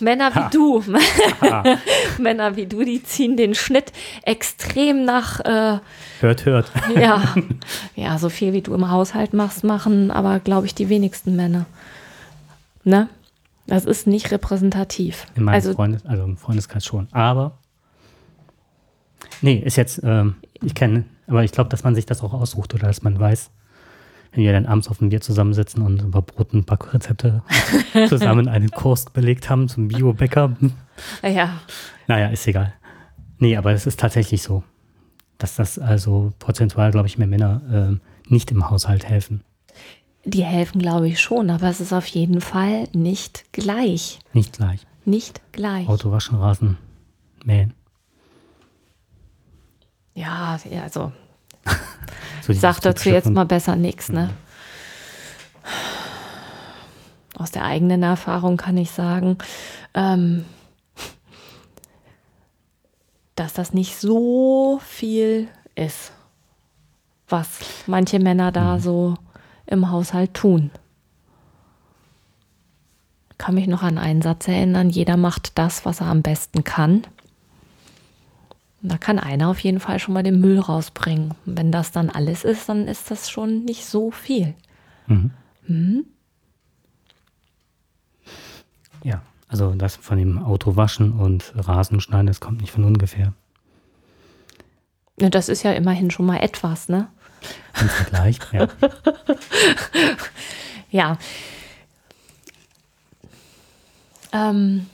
Männer 0.00 0.34
wie 0.34 0.38
ha. 0.38 0.50
du, 0.50 0.84
Männer 2.22 2.56
wie 2.56 2.66
du, 2.66 2.84
die 2.84 3.02
ziehen 3.02 3.36
den 3.36 3.54
Schnitt 3.54 3.92
extrem 4.22 5.04
nach. 5.04 5.40
Äh, 5.40 5.78
hört, 6.20 6.44
hört. 6.44 6.72
ja, 6.94 7.34
ja, 7.96 8.18
so 8.18 8.28
viel 8.28 8.52
wie 8.52 8.62
du 8.62 8.74
im 8.74 8.90
Haushalt 8.90 9.34
machst, 9.34 9.64
machen 9.64 10.10
aber, 10.10 10.40
glaube 10.40 10.66
ich, 10.66 10.74
die 10.74 10.88
wenigsten 10.88 11.36
Männer. 11.36 11.66
Ne? 12.84 13.08
Das 13.66 13.84
ist 13.84 14.06
nicht 14.06 14.30
repräsentativ. 14.30 15.26
In 15.34 15.44
meinem 15.44 15.54
also, 15.54 15.74
Freundes, 15.74 16.06
also 16.06 16.24
im 16.24 16.36
Freundeskreis 16.36 16.86
schon. 16.86 17.08
Aber, 17.12 17.58
nee, 19.42 19.58
ist 19.58 19.76
jetzt, 19.76 20.00
ähm, 20.02 20.36
ich 20.62 20.74
kenne, 20.74 21.04
aber 21.26 21.44
ich 21.44 21.52
glaube, 21.52 21.70
dass 21.70 21.84
man 21.84 21.94
sich 21.94 22.06
das 22.06 22.22
auch 22.22 22.32
aussucht 22.32 22.74
oder 22.74 22.86
dass 22.86 23.02
man 23.02 23.18
weiß, 23.18 23.50
wenn 24.32 24.44
wir 24.44 24.52
dann 24.52 24.66
abends 24.66 24.88
auf 24.88 24.98
dem 24.98 25.08
Bier 25.08 25.20
zusammensitzen 25.20 25.82
und 25.82 26.02
über 26.02 26.22
Brot 26.22 26.52
und 26.52 26.66
Backrezepte 26.66 27.42
zusammen 28.08 28.48
einen 28.48 28.70
Kurs 28.70 29.06
belegt 29.06 29.48
haben 29.48 29.68
zum 29.68 29.88
Bio-Bäcker. 29.88 30.56
Ja. 31.22 31.60
Naja, 32.06 32.28
ist 32.28 32.46
egal. 32.46 32.74
Nee, 33.38 33.56
aber 33.56 33.72
es 33.72 33.86
ist 33.86 34.00
tatsächlich 34.00 34.42
so, 34.42 34.64
dass 35.38 35.56
das 35.56 35.78
also 35.78 36.32
prozentual, 36.38 36.90
glaube 36.90 37.06
ich, 37.06 37.18
mehr 37.18 37.28
Männer 37.28 37.62
äh, 37.92 38.32
nicht 38.32 38.50
im 38.50 38.68
Haushalt 38.68 39.08
helfen. 39.08 39.42
Die 40.24 40.44
helfen, 40.44 40.80
glaube 40.80 41.08
ich, 41.08 41.20
schon, 41.20 41.48
aber 41.50 41.68
es 41.68 41.80
ist 41.80 41.92
auf 41.92 42.06
jeden 42.06 42.40
Fall 42.40 42.88
nicht 42.92 43.52
gleich. 43.52 44.18
Nicht 44.32 44.54
gleich. 44.54 44.86
Nicht 45.04 45.40
gleich. 45.52 45.88
Auto 45.88 46.10
waschen, 46.10 46.36
Rasen, 46.38 46.76
mähen. 47.44 47.72
Ja, 50.14 50.58
also 50.82 51.12
so 52.42 52.52
sag 52.52 52.80
dazu 52.80 53.10
jetzt 53.10 53.30
mal 53.30 53.46
besser 53.46 53.76
nichts, 53.76 54.08
ne? 54.10 54.30
Aus 57.36 57.50
der 57.52 57.64
eigenen 57.64 58.02
Erfahrung 58.02 58.56
kann 58.56 58.76
ich 58.76 58.90
sagen, 58.90 59.38
ähm, 59.94 60.44
dass 63.36 63.52
das 63.52 63.72
nicht 63.72 63.96
so 63.96 64.80
viel 64.84 65.48
ist, 65.76 66.12
was 67.28 67.60
manche 67.86 68.18
Männer 68.18 68.50
da 68.50 68.76
mhm. 68.76 68.80
so 68.80 69.14
im 69.66 69.90
Haushalt 69.90 70.34
tun. 70.34 70.70
Ich 73.30 73.38
kann 73.38 73.54
mich 73.54 73.68
noch 73.68 73.84
an 73.84 73.98
einen 73.98 74.22
Satz 74.22 74.48
erinnern, 74.48 74.90
jeder 74.90 75.16
macht 75.16 75.56
das, 75.56 75.84
was 75.84 76.00
er 76.00 76.08
am 76.08 76.22
besten 76.22 76.64
kann. 76.64 77.06
Da 78.80 78.96
kann 78.96 79.18
einer 79.18 79.48
auf 79.48 79.58
jeden 79.60 79.80
Fall 79.80 79.98
schon 79.98 80.14
mal 80.14 80.22
den 80.22 80.40
Müll 80.40 80.60
rausbringen. 80.60 81.34
Und 81.46 81.58
wenn 81.58 81.72
das 81.72 81.90
dann 81.90 82.10
alles 82.10 82.44
ist, 82.44 82.68
dann 82.68 82.86
ist 82.86 83.10
das 83.10 83.28
schon 83.28 83.64
nicht 83.64 83.84
so 83.84 84.10
viel. 84.10 84.54
Mhm. 85.06 85.30
Mhm. 85.66 86.04
Ja, 89.02 89.22
also 89.48 89.74
das 89.74 89.96
von 89.96 90.18
dem 90.18 90.38
Auto 90.38 90.76
waschen 90.76 91.12
und 91.12 91.52
Rasen 91.56 92.00
schneiden, 92.00 92.26
das 92.26 92.40
kommt 92.40 92.60
nicht 92.60 92.70
von 92.70 92.84
ungefähr. 92.84 93.32
Ja, 95.20 95.28
das 95.28 95.48
ist 95.48 95.64
ja 95.64 95.72
immerhin 95.72 96.10
schon 96.10 96.26
mal 96.26 96.38
etwas, 96.38 96.88
ne? 96.88 97.08
Im 97.80 97.88
Vergleich, 97.88 98.38
ja. 98.52 98.68
ja. 100.90 101.18
Ähm, 104.32 104.86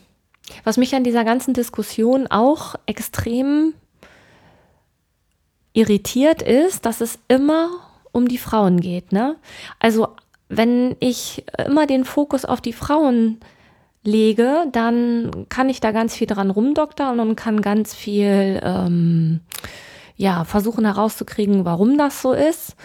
was 0.62 0.77
mich 0.77 0.95
an 0.95 1.05
dieser 1.05 1.25
ganzen 1.25 1.55
Diskussion 1.55 2.27
auch 2.29 2.77
extrem 2.87 3.75
irritiert 5.73 6.40
ist, 6.40 6.87
dass 6.87 7.01
es 7.01 7.19
immer 7.29 7.71
um 8.12 8.29
die 8.29 8.38
Frauen 8.38 8.81
geht. 8.81 9.12
Ne? 9.12 9.37
Also 9.81 10.09
wenn 10.49 10.97
ich 11.01 11.45
immer 11.67 11.87
den 11.87 12.05
Fokus 12.05 12.45
auf 12.45 12.61
die 12.61 12.73
Frauen 12.73 13.40
lege, 14.05 14.67
dann 14.71 15.47
kann 15.49 15.69
ich 15.69 15.81
da 15.81 15.90
ganz 15.90 16.14
viel 16.14 16.27
dran 16.27 16.51
rumdoktern 16.51 17.19
und 17.21 17.37
kann 17.37 17.61
ganz 17.61 17.95
viel 17.95 18.61
ähm, 18.62 19.40
ja, 20.17 20.45
versuchen 20.45 20.85
herauszukriegen, 20.85 21.64
warum 21.64 21.99
das 21.99 22.23
so 22.23 22.33
ist. 22.33 22.77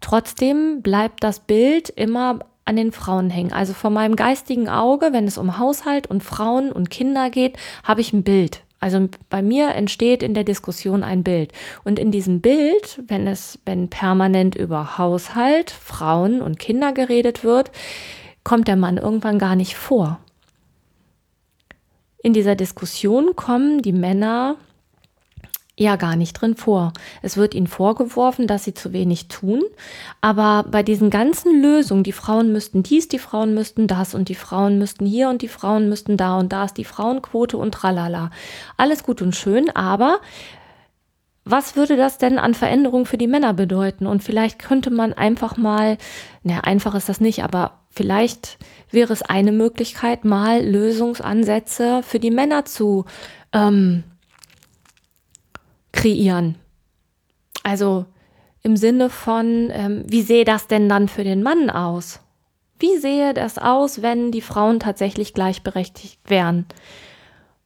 Trotzdem 0.00 0.80
bleibt 0.80 1.24
das 1.24 1.40
Bild 1.40 1.90
immer 1.90 2.38
an 2.68 2.76
den 2.76 2.92
Frauen 2.92 3.30
hängen. 3.30 3.52
Also 3.52 3.72
vor 3.72 3.90
meinem 3.90 4.14
geistigen 4.14 4.68
Auge, 4.68 5.12
wenn 5.12 5.26
es 5.26 5.38
um 5.38 5.58
Haushalt 5.58 6.06
und 6.06 6.22
Frauen 6.22 6.70
und 6.70 6.90
Kinder 6.90 7.30
geht, 7.30 7.56
habe 7.82 8.02
ich 8.02 8.12
ein 8.12 8.22
Bild. 8.22 8.62
Also 8.78 9.08
bei 9.30 9.42
mir 9.42 9.70
entsteht 9.74 10.22
in 10.22 10.34
der 10.34 10.44
Diskussion 10.44 11.02
ein 11.02 11.24
Bild. 11.24 11.52
Und 11.82 11.98
in 11.98 12.12
diesem 12.12 12.40
Bild, 12.40 13.02
wenn 13.08 13.26
es, 13.26 13.58
wenn 13.64 13.88
permanent 13.88 14.54
über 14.54 14.98
Haushalt, 14.98 15.70
Frauen 15.70 16.42
und 16.42 16.58
Kinder 16.58 16.92
geredet 16.92 17.42
wird, 17.42 17.72
kommt 18.44 18.68
der 18.68 18.76
Mann 18.76 18.98
irgendwann 18.98 19.38
gar 19.38 19.56
nicht 19.56 19.74
vor. 19.74 20.20
In 22.22 22.34
dieser 22.34 22.54
Diskussion 22.54 23.34
kommen 23.34 23.80
die 23.80 23.92
Männer 23.92 24.56
ja 25.78 25.96
gar 25.96 26.16
nicht 26.16 26.34
drin 26.34 26.56
vor. 26.56 26.92
Es 27.22 27.36
wird 27.36 27.54
ihnen 27.54 27.66
vorgeworfen, 27.66 28.46
dass 28.46 28.64
sie 28.64 28.74
zu 28.74 28.92
wenig 28.92 29.28
tun, 29.28 29.62
aber 30.20 30.64
bei 30.68 30.82
diesen 30.82 31.08
ganzen 31.10 31.62
Lösungen, 31.62 32.02
die 32.02 32.12
Frauen 32.12 32.52
müssten 32.52 32.82
dies, 32.82 33.08
die 33.08 33.18
Frauen 33.18 33.54
müssten 33.54 33.86
das 33.86 34.14
und 34.14 34.28
die 34.28 34.34
Frauen 34.34 34.78
müssten 34.78 35.06
hier 35.06 35.28
und 35.28 35.42
die 35.42 35.48
Frauen 35.48 35.88
müssten 35.88 36.16
da 36.16 36.38
und 36.38 36.52
da 36.52 36.64
ist 36.64 36.76
die 36.76 36.84
Frauenquote 36.84 37.56
und 37.56 37.72
tralala. 37.72 38.30
Alles 38.76 39.04
gut 39.04 39.22
und 39.22 39.34
schön, 39.34 39.70
aber 39.70 40.18
was 41.44 41.76
würde 41.76 41.96
das 41.96 42.18
denn 42.18 42.38
an 42.38 42.52
Veränderung 42.52 43.06
für 43.06 43.16
die 43.16 43.26
Männer 43.26 43.54
bedeuten? 43.54 44.06
Und 44.06 44.22
vielleicht 44.22 44.58
könnte 44.58 44.90
man 44.90 45.14
einfach 45.14 45.56
mal, 45.56 45.96
naja, 46.42 46.60
einfach 46.60 46.94
ist 46.94 47.08
das 47.08 47.22
nicht, 47.22 47.42
aber 47.42 47.78
vielleicht 47.88 48.58
wäre 48.90 49.12
es 49.14 49.22
eine 49.22 49.52
Möglichkeit, 49.52 50.26
mal 50.26 50.62
Lösungsansätze 50.62 52.02
für 52.02 52.18
die 52.18 52.30
Männer 52.30 52.66
zu 52.66 53.06
ähm, 53.54 54.04
kreieren. 55.98 56.54
Also 57.64 58.06
im 58.62 58.76
Sinne 58.76 59.10
von, 59.10 59.70
ähm, 59.72 60.04
wie 60.06 60.22
sehe 60.22 60.44
das 60.44 60.68
denn 60.68 60.88
dann 60.88 61.08
für 61.08 61.24
den 61.24 61.42
Mann 61.42 61.70
aus? 61.70 62.20
Wie 62.78 62.96
sehe 62.98 63.34
das 63.34 63.58
aus, 63.58 64.00
wenn 64.00 64.30
die 64.30 64.40
Frauen 64.40 64.78
tatsächlich 64.78 65.34
gleichberechtigt 65.34 66.20
wären? 66.28 66.66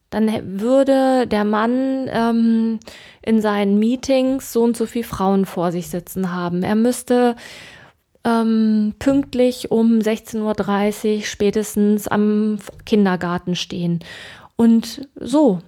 Dann 0.08 0.60
würde 0.60 1.26
der 1.26 1.44
Mann 1.44 2.08
ähm, 2.10 2.80
in 3.22 3.40
seinen 3.40 3.78
Meetings 3.78 4.52
so 4.52 4.62
und 4.62 4.76
so 4.76 4.86
viele 4.86 5.04
Frauen 5.04 5.44
vor 5.44 5.70
sich 5.70 5.88
sitzen 5.88 6.32
haben. 6.32 6.62
Er 6.62 6.74
müsste 6.74 7.36
ähm, 8.24 8.94
pünktlich 8.98 9.70
um 9.70 9.98
16.30 9.98 11.16
Uhr 11.16 11.22
spätestens 11.22 12.08
am 12.08 12.58
Kindergarten 12.86 13.56
stehen. 13.56 14.00
Und 14.56 15.08
so. 15.16 15.60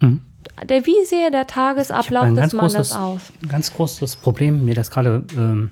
Mhm 0.00 0.29
der, 0.64 0.86
wie 0.86 1.04
sehe 1.04 1.30
der 1.30 1.46
Tagesablauf 1.46 2.34
des 2.34 2.52
Mannes 2.52 2.92
aus? 2.92 3.20
Ein 3.42 3.48
ganz 3.48 3.72
großes 3.72 4.16
Problem, 4.16 4.64
mir 4.64 4.74
das 4.74 4.90
gerade 4.90 5.24
ähm, 5.36 5.70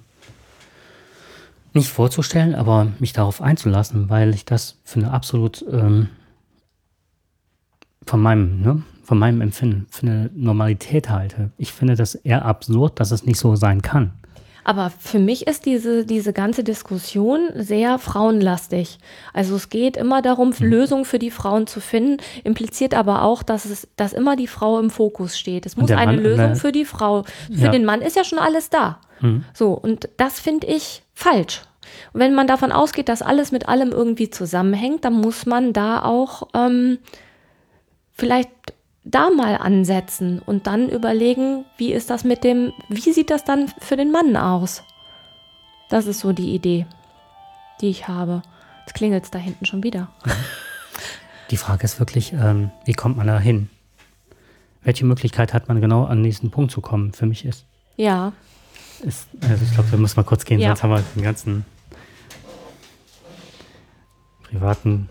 nicht 1.75 1.89
vorzustellen, 1.89 2.55
aber 2.55 2.89
mich 2.99 3.13
darauf 3.13 3.41
einzulassen, 3.43 4.09
weil 4.09 4.35
ich 4.35 4.45
das 4.45 4.77
für 4.85 5.01
eine 5.01 5.11
absolut 5.11 5.65
ähm, 5.71 6.09
von 8.07 8.21
meinem, 8.21 8.63
ne, 8.63 8.83
von 9.05 9.19
meinem 9.19 9.41
Empfinden 9.41 9.87
für 9.91 10.07
eine 10.07 10.31
Normalität 10.35 11.11
halte. 11.11 11.51
Ich 11.59 11.73
finde 11.73 11.95
das 11.95 12.15
eher 12.15 12.45
absurd, 12.45 13.01
dass 13.01 13.11
es 13.11 13.25
nicht 13.25 13.39
so 13.39 13.57
sein 13.57 13.83
kann. 13.83 14.13
Aber 14.69 14.91
für 14.91 15.19
mich 15.19 15.47
ist 15.47 15.65
diese, 15.65 16.05
diese 16.05 16.35
ganze 16.35 16.63
Diskussion 16.63 17.49
sehr 17.55 17.99
frauenlastig. 17.99 18.99
Also 19.33 19.57
es 19.57 19.71
geht 19.71 19.97
immer 19.97 20.21
darum, 20.21 20.51
mhm. 20.59 20.67
Lösungen 20.67 21.05
für 21.07 21.19
die 21.19 21.31
Frauen 21.31 21.67
zu 21.67 21.81
finden, 21.81 22.19
impliziert 22.45 22.93
aber 22.93 23.23
auch, 23.23 23.43
dass 23.43 23.65
es, 23.65 23.89
dass 23.97 24.13
immer 24.13 24.37
die 24.37 24.47
Frau 24.47 24.79
im 24.79 24.91
Fokus 24.91 25.39
steht. 25.39 25.65
Es 25.65 25.79
muss 25.79 25.91
eine 25.91 26.13
Mann, 26.13 26.23
Lösung 26.23 26.55
für 26.55 26.71
die 26.71 26.85
Frau. 26.85 27.23
Für 27.51 27.65
ja. 27.65 27.71
den 27.71 27.87
Mann 27.87 28.03
ist 28.03 28.15
ja 28.15 28.25
schon 28.25 28.39
alles 28.39 28.69
da. 28.69 29.01
Mhm. 29.21 29.47
So, 29.55 29.73
und 29.73 30.11
das 30.19 30.39
finde 30.39 30.67
ich 30.67 31.03
falsch. 31.15 31.63
Und 32.13 32.21
wenn 32.21 32.35
man 32.35 32.47
davon 32.47 32.71
ausgeht, 32.71 33.09
dass 33.09 33.23
alles 33.23 33.53
mit 33.53 33.71
allem 33.71 33.91
irgendwie 33.93 34.29
zusammenhängt, 34.29 35.03
dann 35.03 35.15
muss 35.15 35.47
man 35.47 35.73
da 35.73 36.03
auch 36.03 36.47
ähm, 36.53 36.99
vielleicht 38.13 38.51
da 39.11 39.31
mal 39.31 39.57
ansetzen 39.57 40.41
und 40.45 40.67
dann 40.67 40.89
überlegen, 40.89 41.65
wie 41.77 41.93
ist 41.93 42.11
das 42.11 42.25
mit 42.25 42.45
dem, 42.45 42.73
wie 42.89 43.13
sieht 43.13 43.31
das 43.31 43.45
dann 43.45 43.69
für 43.79 43.97
den 43.97 44.13
Mann 44.13 44.37
aus? 44.37 44.83
Das 45.89 46.07
ist 46.07 46.21
so 46.21 46.33
die 46.33 46.55
Idee, 46.55 46.87
die 47.81 47.89
ich 47.89 48.09
habe. 48.09 48.43
Jetzt 48.81 48.95
klingelt 48.95 49.25
es 49.25 49.31
da 49.31 49.39
hinten 49.39 49.67
schon 49.67 49.83
wieder. 49.83 50.09
Die 51.51 51.57
Frage 51.57 51.85
ist 51.85 51.99
wirklich, 51.99 52.35
ähm, 52.35 52.71
wie 52.85 52.93
kommt 52.93 53.17
man 53.17 53.27
da 53.27 53.39
hin? 53.39 53.71
Welche 54.83 55.07
Möglichkeit 55.07 55.55
hat 55.55 55.67
man 55.69 55.81
genau 55.81 56.05
an 56.05 56.23
diesen 56.23 56.51
Punkt 56.51 56.71
zu 56.71 56.83
kommen? 56.83 57.15
Für 57.15 57.25
mich 57.25 57.47
ist. 57.47 57.65
Ja. 57.97 58.33
Ist, 59.03 59.29
also 59.41 59.65
ich 59.65 59.73
glaube, 59.73 59.89
da 59.91 59.97
muss 59.97 60.17
mal 60.17 60.25
kurz 60.25 60.45
gehen, 60.45 60.61
ja. 60.61 60.69
sonst 60.69 60.83
haben 60.83 60.91
wir 60.91 61.03
den 61.15 61.23
ganzen 61.23 61.65
privaten 64.43 65.09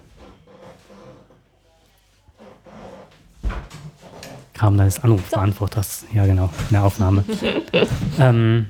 kam 4.57 4.77
deines 4.77 5.03
Anrufbeantworters. 5.03 6.05
Ja, 6.13 6.25
genau, 6.25 6.49
in 6.69 6.73
der 6.73 6.83
Aufnahme. 6.83 7.23
ähm, 8.19 8.67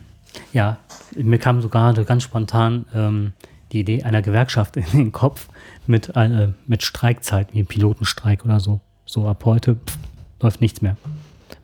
ja, 0.54 0.78
mir 1.16 1.40
kam 1.40 1.62
sogar 1.62 1.94
ganz 1.94 2.24
spontan, 2.24 2.86
ähm, 2.94 3.34
die 3.72 3.80
Idee 3.80 4.04
einer 4.04 4.22
Gewerkschaft 4.22 4.78
in 4.78 4.86
den 4.92 5.12
Kopf 5.12 5.48
mit, 5.88 6.16
äh, 6.16 6.50
mit 6.68 6.84
Streikzeit, 6.84 7.54
wie 7.54 7.64
Pilotenstreik 7.64 8.46
oder 8.46 8.60
so. 8.60 8.82
So 9.06 9.28
ab 9.28 9.44
heute 9.46 9.76
pff, 9.76 9.98
läuft 10.42 10.62
nichts 10.62 10.82
mehr. 10.82 10.98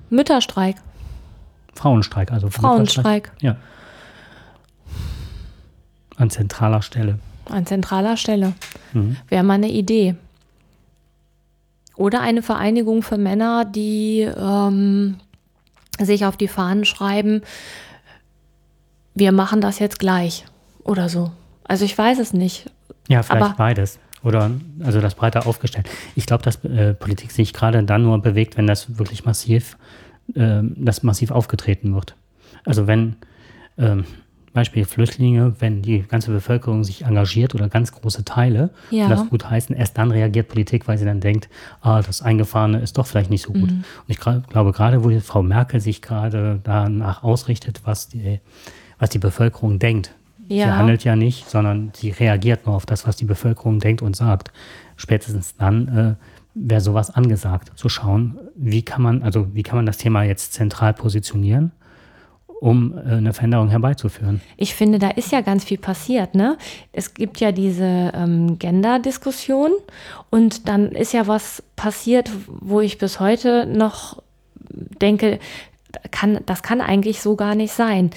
Mütterstreik. 0.09 0.77
Frauenstreik, 1.73 2.31
also 2.31 2.49
Frauenstreik. 2.49 3.31
Ja. 3.41 3.57
An 6.15 6.29
zentraler 6.29 6.81
Stelle. 6.81 7.19
An 7.49 7.65
zentraler 7.65 8.17
Stelle. 8.17 8.53
Mhm. 8.93 9.17
Wäre 9.27 9.43
mal 9.43 9.55
eine 9.55 9.69
Idee. 9.69 10.15
Oder 11.95 12.21
eine 12.21 12.41
Vereinigung 12.41 13.03
für 13.03 13.17
Männer, 13.17 13.65
die 13.65 14.21
ähm, 14.21 15.17
sich 15.99 16.25
auf 16.25 16.38
die 16.38 16.47
Fahnen 16.47 16.86
schreiben, 16.86 17.41
wir 19.15 19.32
machen 19.32 19.62
das 19.62 19.79
jetzt 19.79 19.99
gleich 19.99 20.45
oder 20.84 21.08
so. 21.10 21.32
Also 21.63 21.86
ich 21.86 21.97
weiß 21.97 22.19
es 22.19 22.34
nicht. 22.34 22.69
Ja, 23.08 23.23
vielleicht 23.23 23.43
Aber 23.43 23.56
beides. 23.56 23.99
Oder 24.23 24.51
also 24.84 25.01
das 25.01 25.15
breiter 25.15 25.45
aufgestellt. 25.45 25.89
Ich 26.15 26.25
glaube, 26.25 26.43
dass 26.43 26.63
äh, 26.63 26.93
Politik 26.93 27.32
sich 27.32 27.53
gerade 27.53 27.84
dann 27.84 28.03
nur 28.03 28.21
bewegt, 28.21 28.58
wenn 28.58 28.67
das 28.67 28.97
wirklich 28.97 29.25
massiv, 29.25 29.77
äh, 30.34 30.62
das 30.63 31.03
massiv 31.03 31.32
aufgetreten 31.32 31.93
wird. 31.93 32.15
Also 32.65 32.88
wenn 32.88 33.17
ähm, 33.77 34.06
Beispiel 34.53 34.85
Flüchtlinge, 34.85 35.55
wenn 35.59 35.81
die 35.81 36.03
ganze 36.03 36.31
Bevölkerung 36.31 36.83
sich 36.83 37.05
engagiert 37.05 37.55
oder 37.55 37.69
ganz 37.69 37.91
große 37.91 38.23
Teile 38.23 38.69
ja. 38.91 39.09
das 39.09 39.27
gut 39.27 39.49
heißen, 39.49 39.75
erst 39.75 39.97
dann 39.97 40.11
reagiert 40.11 40.47
Politik, 40.47 40.87
weil 40.87 40.97
sie 40.97 41.05
dann 41.05 41.19
denkt, 41.19 41.49
ah, 41.81 42.01
das 42.01 42.21
Eingefahrene 42.21 42.79
ist 42.79 42.97
doch 42.97 43.07
vielleicht 43.07 43.31
nicht 43.31 43.41
so 43.41 43.51
gut. 43.51 43.71
Mhm. 43.71 43.77
Und 43.77 44.07
ich 44.07 44.19
glaube, 44.19 44.71
gerade 44.71 45.03
wo 45.03 45.19
Frau 45.19 45.41
Merkel 45.41 45.81
sich 45.81 46.01
gerade 46.01 46.59
danach 46.63 47.23
ausrichtet, 47.23 47.81
was 47.83 48.09
die, 48.09 48.39
was 48.99 49.09
die 49.09 49.19
Bevölkerung 49.19 49.79
denkt. 49.79 50.13
Ja. 50.47 50.65
Sie 50.65 50.71
handelt 50.71 51.03
ja 51.03 51.15
nicht, 51.15 51.49
sondern 51.49 51.91
sie 51.95 52.11
reagiert 52.11 52.67
nur 52.67 52.75
auf 52.75 52.85
das, 52.85 53.07
was 53.07 53.15
die 53.15 53.25
Bevölkerung 53.25 53.79
denkt 53.79 54.01
und 54.01 54.15
sagt. 54.15 54.51
Spätestens 54.97 55.55
dann 55.57 55.87
äh, 55.87 56.15
wäre 56.53 56.81
sowas 56.81 57.09
angesagt, 57.09 57.71
zu 57.75 57.89
schauen, 57.89 58.37
wie 58.55 58.83
kann 58.83 59.01
man, 59.01 59.23
also 59.23 59.47
wie 59.55 59.63
kann 59.63 59.77
man 59.77 59.87
das 59.87 59.97
Thema 59.97 60.23
jetzt 60.23 60.53
zentral 60.53 60.93
positionieren 60.93 61.71
um 62.63 62.97
äh, 62.97 63.15
eine 63.15 63.34
Veränderung 63.34 63.67
herbeizuführen. 63.67 64.39
Ich 64.56 64.73
finde, 64.73 64.97
da 64.97 65.10
ist 65.10 65.34
ja 65.34 65.41
ganz 65.41 65.65
viel 65.65 65.78
passiert. 65.78 66.34
Ne? 66.34 66.58
Es 66.93 67.13
gibt 67.13 67.41
ja 67.41 67.52
diese 67.52 68.13
ähm, 68.15 68.58
Gender-Diskussion 68.58 69.71
und 70.30 70.69
dann 70.69 70.93
ist 70.93 71.12
ja 71.12 71.28
was 71.28 71.62
passiert, 71.76 72.32
wo 72.47 72.80
ich 72.80 72.97
bis 72.97 73.19
heute 73.19 73.65
noch 73.65 74.23
denke, 74.69 75.39
kann, 76.12 76.39
das 76.45 76.63
kann 76.63 76.80
eigentlich 76.80 77.21
so 77.21 77.36
gar 77.36 77.54
nicht 77.54 77.73
sein. 77.73 78.12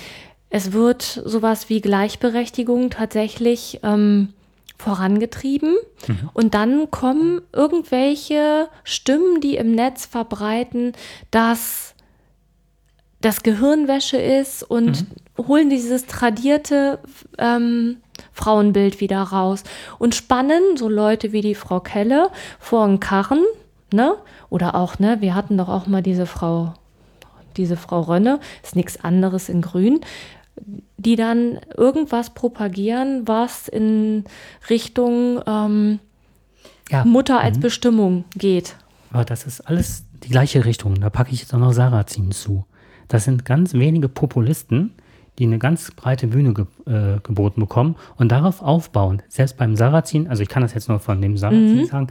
Es 0.48 0.72
wird 0.72 1.02
sowas 1.02 1.68
wie 1.68 1.80
Gleichberechtigung 1.80 2.90
tatsächlich 2.90 3.80
ähm, 3.82 4.28
vorangetrieben 4.78 5.74
mhm. 6.06 6.30
und 6.34 6.54
dann 6.54 6.92
kommen 6.92 7.40
irgendwelche 7.52 8.68
Stimmen, 8.84 9.40
die 9.40 9.56
im 9.56 9.72
Netz 9.72 10.06
verbreiten, 10.06 10.92
dass 11.32 11.85
das 13.26 13.42
Gehirnwäsche 13.42 14.18
ist 14.18 14.62
und 14.62 15.04
mhm. 15.36 15.48
holen 15.48 15.68
dieses 15.68 16.06
tradierte 16.06 17.00
ähm, 17.38 17.96
Frauenbild 18.32 19.00
wieder 19.00 19.20
raus 19.20 19.64
und 19.98 20.14
spannen 20.14 20.76
so 20.76 20.88
Leute 20.88 21.32
wie 21.32 21.40
die 21.40 21.56
Frau 21.56 21.80
Kelle 21.80 22.30
vor 22.60 22.84
einen 22.84 23.00
Karren, 23.00 23.42
ne? 23.92 24.14
Oder 24.48 24.76
auch, 24.76 25.00
ne, 25.00 25.20
wir 25.20 25.34
hatten 25.34 25.58
doch 25.58 25.68
auch 25.68 25.88
mal 25.88 26.04
diese 26.04 26.24
Frau, 26.24 26.74
diese 27.56 27.76
Frau 27.76 28.02
Rönne, 28.02 28.38
ist 28.62 28.76
nichts 28.76 29.02
anderes 29.02 29.48
in 29.48 29.60
Grün, 29.60 30.02
die 30.96 31.16
dann 31.16 31.58
irgendwas 31.76 32.30
propagieren, 32.30 33.26
was 33.26 33.66
in 33.66 34.22
Richtung 34.70 35.40
ähm, 35.48 35.98
ja. 36.90 37.04
Mutter 37.04 37.40
als 37.40 37.56
mhm. 37.56 37.62
Bestimmung 37.62 38.24
geht. 38.36 38.76
Aber 39.10 39.24
das 39.24 39.46
ist 39.46 39.62
alles 39.62 40.04
die 40.22 40.28
gleiche 40.28 40.64
Richtung. 40.64 41.00
Da 41.00 41.10
packe 41.10 41.32
ich 41.32 41.40
jetzt 41.40 41.52
auch 41.52 41.58
noch 41.58 41.72
Sarrazin 41.72 42.30
zu. 42.30 42.64
Das 43.08 43.24
sind 43.24 43.44
ganz 43.44 43.74
wenige 43.74 44.08
Populisten, 44.08 44.92
die 45.38 45.44
eine 45.44 45.58
ganz 45.58 45.90
breite 45.90 46.28
Bühne 46.28 46.54
ge 46.54 46.66
äh, 46.86 47.20
geboten 47.22 47.60
bekommen 47.60 47.96
und 48.16 48.32
darauf 48.32 48.62
aufbauen. 48.62 49.22
Selbst 49.28 49.56
beim 49.56 49.76
Sarrazin, 49.76 50.28
also 50.28 50.42
ich 50.42 50.48
kann 50.48 50.62
das 50.62 50.74
jetzt 50.74 50.88
nur 50.88 50.98
von 50.98 51.20
dem 51.20 51.36
Sarrazin 51.36 51.78
mhm. 51.78 51.84
sagen, 51.86 52.06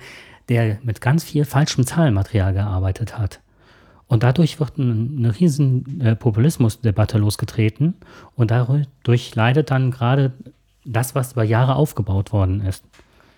der 0.50 0.78
mit 0.84 1.02
ganz 1.02 1.24
viel 1.24 1.46
falschem 1.46 1.86
Zahlenmaterial 1.86 2.54
gearbeitet 2.54 3.18
hat. 3.18 3.42
Und 4.08 4.22
dadurch 4.22 4.60
wird 4.60 4.78
ein, 4.78 5.16
eine 5.18 5.40
riesen 5.40 6.00
äh, 6.02 6.16
Populismusdebatte 6.16 7.18
losgetreten 7.18 7.96
und 8.36 8.52
dadurch 8.52 9.34
leidet 9.34 9.72
dann 9.72 9.90
gerade 9.90 10.34
das, 10.86 11.16
was 11.16 11.34
über 11.34 11.44
Jahre 11.44 11.76
aufgebaut 11.76 12.32
worden 12.32 12.62
ist. 12.62 12.84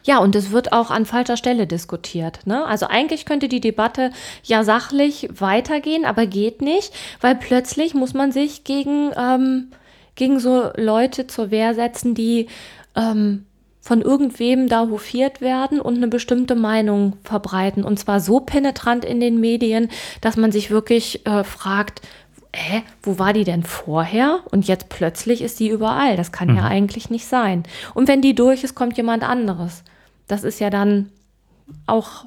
Ja, 0.03 0.19
und 0.19 0.35
es 0.35 0.51
wird 0.51 0.71
auch 0.71 0.89
an 0.89 1.05
falscher 1.05 1.35
Stelle 1.35 1.67
diskutiert. 1.67 2.47
Ne? 2.47 2.65
Also 2.65 2.87
eigentlich 2.87 3.25
könnte 3.25 3.49
die 3.49 3.59
Debatte 3.59 4.11
ja 4.43 4.63
sachlich 4.63 5.27
weitergehen, 5.33 6.05
aber 6.05 6.25
geht 6.25 6.61
nicht, 6.61 6.93
weil 7.19 7.35
plötzlich 7.35 7.93
muss 7.93 8.13
man 8.13 8.31
sich 8.31 8.63
gegen, 8.63 9.11
ähm, 9.17 9.71
gegen 10.15 10.39
so 10.39 10.69
Leute 10.75 11.27
zur 11.27 11.51
Wehr 11.51 11.73
setzen, 11.73 12.15
die 12.15 12.47
ähm, 12.95 13.45
von 13.87 14.01
irgendwem 14.01 14.67
da 14.67 14.87
hofiert 14.89 15.39
werden 15.39 15.79
und 15.79 15.95
eine 15.95 16.09
bestimmte 16.09 16.55
Meinung 16.55 17.13
verbreiten. 17.23 17.83
Und 17.85 17.97
zwar 17.97 18.19
so 18.19 18.41
penetrant 18.41 19.05
in 19.05 19.21
den 19.21 19.39
Medien, 19.39 19.89
dass 20.19 20.35
man 20.35 20.51
sich 20.51 20.69
wirklich 20.69 21.25
äh, 21.25 21.45
fragt, 21.45 22.01
hä, 22.53 22.83
wo 23.03 23.19
war 23.19 23.33
die 23.33 23.43
denn 23.43 23.63
vorher? 23.63 24.39
Und 24.51 24.67
jetzt 24.67 24.89
plötzlich 24.89 25.41
ist 25.41 25.59
die 25.59 25.69
überall. 25.69 26.17
Das 26.17 26.31
kann 26.31 26.49
mhm. 26.49 26.57
ja 26.57 26.63
eigentlich 26.65 27.09
nicht 27.09 27.27
sein. 27.27 27.63
Und 27.93 28.07
wenn 28.07 28.21
die 28.21 28.35
durch 28.35 28.63
ist, 28.63 28.75
kommt 28.75 28.97
jemand 28.97 29.23
anderes. 29.23 29.83
Das 30.27 30.43
ist 30.43 30.59
ja 30.59 30.69
dann 30.69 31.09
auch, 31.85 32.25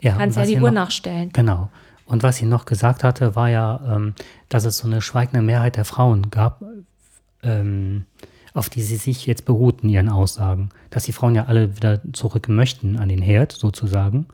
ja, 0.00 0.16
kannst 0.16 0.36
ja 0.36 0.44
die 0.44 0.56
Uhr 0.56 0.70
noch, 0.70 0.84
nachstellen. 0.84 1.30
Genau. 1.32 1.70
Und 2.06 2.22
was 2.22 2.36
sie 2.36 2.46
noch 2.46 2.66
gesagt 2.66 3.02
hatte, 3.02 3.34
war 3.34 3.48
ja, 3.48 3.80
ähm, 3.88 4.14
dass 4.48 4.64
es 4.64 4.78
so 4.78 4.86
eine 4.86 5.00
schweigende 5.00 5.42
Mehrheit 5.42 5.76
der 5.76 5.84
Frauen 5.84 6.30
gab, 6.30 6.62
ähm, 7.42 8.04
auf 8.52 8.68
die 8.68 8.82
sie 8.82 8.96
sich 8.96 9.26
jetzt 9.26 9.46
beruhten, 9.46 9.88
ihren 9.88 10.08
Aussagen. 10.08 10.68
Dass 10.90 11.04
die 11.04 11.12
Frauen 11.12 11.34
ja 11.34 11.46
alle 11.46 11.76
wieder 11.76 12.00
zurück 12.12 12.48
möchten 12.48 12.98
an 12.98 13.08
den 13.08 13.22
Herd, 13.22 13.52
sozusagen. 13.52 14.26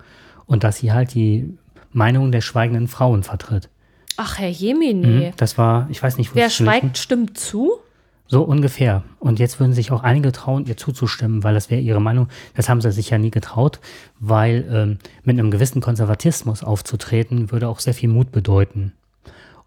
Und 0.47 0.65
dass 0.65 0.79
sie 0.79 0.93
halt 0.93 1.15
die 1.15 1.57
Meinung 1.93 2.33
der 2.33 2.41
schweigenden 2.41 2.89
Frauen 2.89 3.23
vertritt. 3.23 3.70
Ach, 4.17 4.39
Herr 4.39 4.49
Jemine. 4.49 5.07
Mhm, 5.07 5.33
das 5.37 5.57
war, 5.59 5.87
ich 5.91 6.03
weiß 6.03 6.19
nicht, 6.19 6.33
wo 6.33 6.37
Wer 6.37 6.51
schweigt, 6.51 6.99
stimmt 6.99 7.39
zu? 7.39 7.79
So 8.27 8.43
ungefähr. 8.43 9.03
Und 9.19 9.41
jetzt 9.41 9.59
würden 9.59 9.73
sich 9.73 9.91
auch 9.91 10.05
einige 10.05 10.31
trauen, 10.31 10.65
ihr 10.67 10.77
zuzustimmen, 10.77 11.43
weil 11.43 11.53
das 11.53 11.69
wäre 11.69 11.81
ihre 11.81 12.01
Meinung. 12.01 12.29
Das 12.55 12.69
haben 12.69 12.81
sie 12.81 12.93
sich 12.93 13.11
ja 13.11 13.19
nie 13.19 13.33
getraut, 13.33 13.81
weil 14.21 14.69
ähm, 14.71 14.99
mit 15.25 15.39
einem 15.39 15.51
gewissen 15.51 15.81
Konservatismus 15.81 16.63
aufzutreten, 16.63 17.51
würde 17.51 17.69
auch 17.69 17.81
sehr 17.81 17.95
viel 17.95 18.09
Mut 18.09 18.31
bedeuten. 18.31 18.93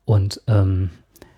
Und 0.06 0.41
ähm, 0.47 0.91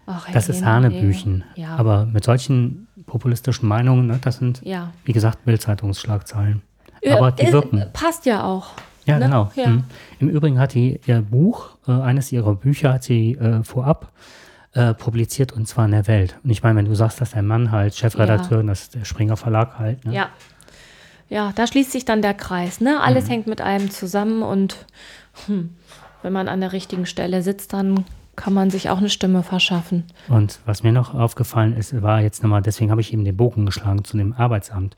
Ach, 0.06 0.30
das 0.32 0.50
ist 0.50 0.64
Hanebüchen. 0.64 1.44
Ja. 1.56 1.76
Aber 1.78 2.06
mit 2.06 2.24
solchen 2.24 2.88
populistischen 3.08 3.68
Meinungen, 3.68 4.06
ne, 4.08 4.20
das 4.22 4.38
sind, 4.38 4.62
ja. 4.64 4.94
wie 5.04 5.14
gesagt, 5.14 5.46
Bildzeitungsschlagzeilen. 5.46 6.62
Aber 7.10 7.32
die 7.32 7.52
wirken. 7.52 7.86
Passt 7.94 8.26
ja 8.26 8.44
auch. 8.44 8.68
Ja, 9.06 9.20
ne? 9.20 9.26
genau. 9.26 9.52
Ja. 9.56 9.68
Mhm. 9.68 9.84
Im 10.20 10.30
Übrigen 10.30 10.60
hat 10.60 10.74
die 10.74 11.00
ihr 11.06 11.22
Buch, 11.22 11.70
äh, 11.88 11.92
eines 11.92 12.32
ihrer 12.32 12.56
Bücher 12.56 12.94
hat 12.94 13.04
sie 13.04 13.34
äh, 13.34 13.64
vorab 13.64 14.12
äh, 14.74 14.94
publiziert 14.94 15.54
und 15.54 15.68
zwar 15.68 15.86
in 15.86 15.92
der 15.92 16.08
Welt. 16.08 16.38
Und 16.44 16.50
ich 16.50 16.64
meine, 16.64 16.78
wenn 16.78 16.86
du 16.86 16.96
sagst, 16.96 17.22
dass 17.22 17.32
dein 17.32 17.48
Mann 17.48 17.72
halt 17.72 17.96
Chefredakteur, 17.96 18.62
ja. 18.62 18.68
das 18.68 18.84
ist 18.84 18.96
der 18.96 19.06
Springer 19.06 19.38
Verlag 19.38 19.80
halt. 19.80 20.04
Ne? 20.06 20.14
Ja. 20.14 20.30
Ja, 21.28 21.54
da 21.56 21.66
schließt 21.66 21.92
sich 21.92 22.06
dann 22.06 22.22
der 22.22 22.36
Kreis. 22.36 22.82
Ne? 22.82 23.02
Alles 23.02 23.26
mhm. 23.26 23.30
hängt 23.30 23.48
mit 23.48 23.62
einem 23.62 23.90
zusammen 23.90 24.44
und 24.44 24.86
hm, 25.48 25.72
wenn 26.22 26.34
man 26.34 26.48
an 26.48 26.60
der 26.60 26.72
richtigen 26.72 27.06
Stelle 27.06 27.42
sitzt, 27.42 27.74
dann 27.74 28.06
kann 28.36 28.54
man 28.54 28.70
sich 28.70 28.90
auch 28.90 28.98
eine 28.98 29.10
Stimme 29.10 29.44
verschaffen. 29.44 30.04
Und 30.28 30.60
was 30.66 30.84
mir 30.84 30.92
noch 30.92 31.14
aufgefallen 31.14 31.76
ist, 31.76 32.02
war 32.02 32.22
jetzt 32.22 32.44
nochmal, 32.44 32.62
deswegen 32.62 32.92
habe 32.92 33.02
ich 33.02 33.14
eben 33.14 33.24
den 33.24 33.38
Bogen 33.38 33.66
geschlagen 33.66 34.04
zu 34.04 34.18
dem 34.18 34.34
Arbeitsamt. 34.34 34.96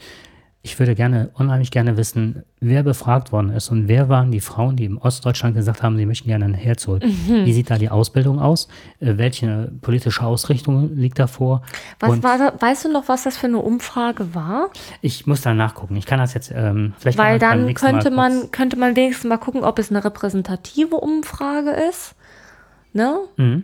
Ich 0.64 0.78
würde 0.80 0.96
gerne, 0.96 1.30
unheimlich 1.36 1.72
gerne 1.72 1.96
wissen, 1.96 2.44
wer 2.60 2.84
befragt 2.84 3.32
worden 3.32 3.52
ist 3.52 3.70
und 3.70 3.88
wer 3.88 4.10
waren 4.10 4.32
die 4.32 4.42
Frauen, 4.42 4.76
die 4.76 4.86
im 4.86 4.98
Ostdeutschland 4.98 5.56
gesagt 5.56 5.82
haben, 5.82 5.96
sie 5.96 6.06
möchten 6.06 6.28
gerne 6.28 6.44
ein 6.44 6.54
Herz 6.54 6.88
holen. 6.88 7.04
Mhm. 7.06 7.46
Wie 7.46 7.54
sieht 7.54 7.70
da 7.70 7.78
die 7.78 7.90
Ausbildung 7.90 8.40
aus? 8.40 8.68
Äh, 9.00 9.14
welche 9.18 9.72
politische 9.82 10.24
Ausrichtung 10.24 10.96
liegt 10.96 11.20
da 11.20 11.28
vor? 11.28 11.62
Was 12.00 12.22
war 12.22 12.38
da, 12.38 12.54
weißt 12.60 12.86
du 12.86 12.92
noch, 12.92 13.08
was 13.08 13.24
das 13.24 13.38
für 13.38 13.48
eine 13.48 13.60
Umfrage 13.60 14.36
war? 14.36 14.70
Ich 15.02 15.26
muss 15.26 15.42
da 15.42 15.54
nachgucken. 15.54 15.96
Ich 15.96 16.06
kann 16.06 16.20
das 16.20 16.34
jetzt 16.34 16.52
ähm, 16.54 16.94
vielleicht 16.98 17.18
Weil 17.18 17.40
dann 17.40 17.74
könnte 17.74 18.12
man, 18.12 18.52
könnte 18.52 18.78
man 18.78 18.96
wenigstens 18.96 19.30
mal 19.30 19.38
gucken, 19.38 19.64
ob 19.64 19.80
es 19.80 19.90
eine 19.90 20.04
repräsentative 20.04 20.98
Umfrage 20.98 21.72
ist. 21.90 22.16
Ne? 22.92 23.20
Mhm. 23.38 23.64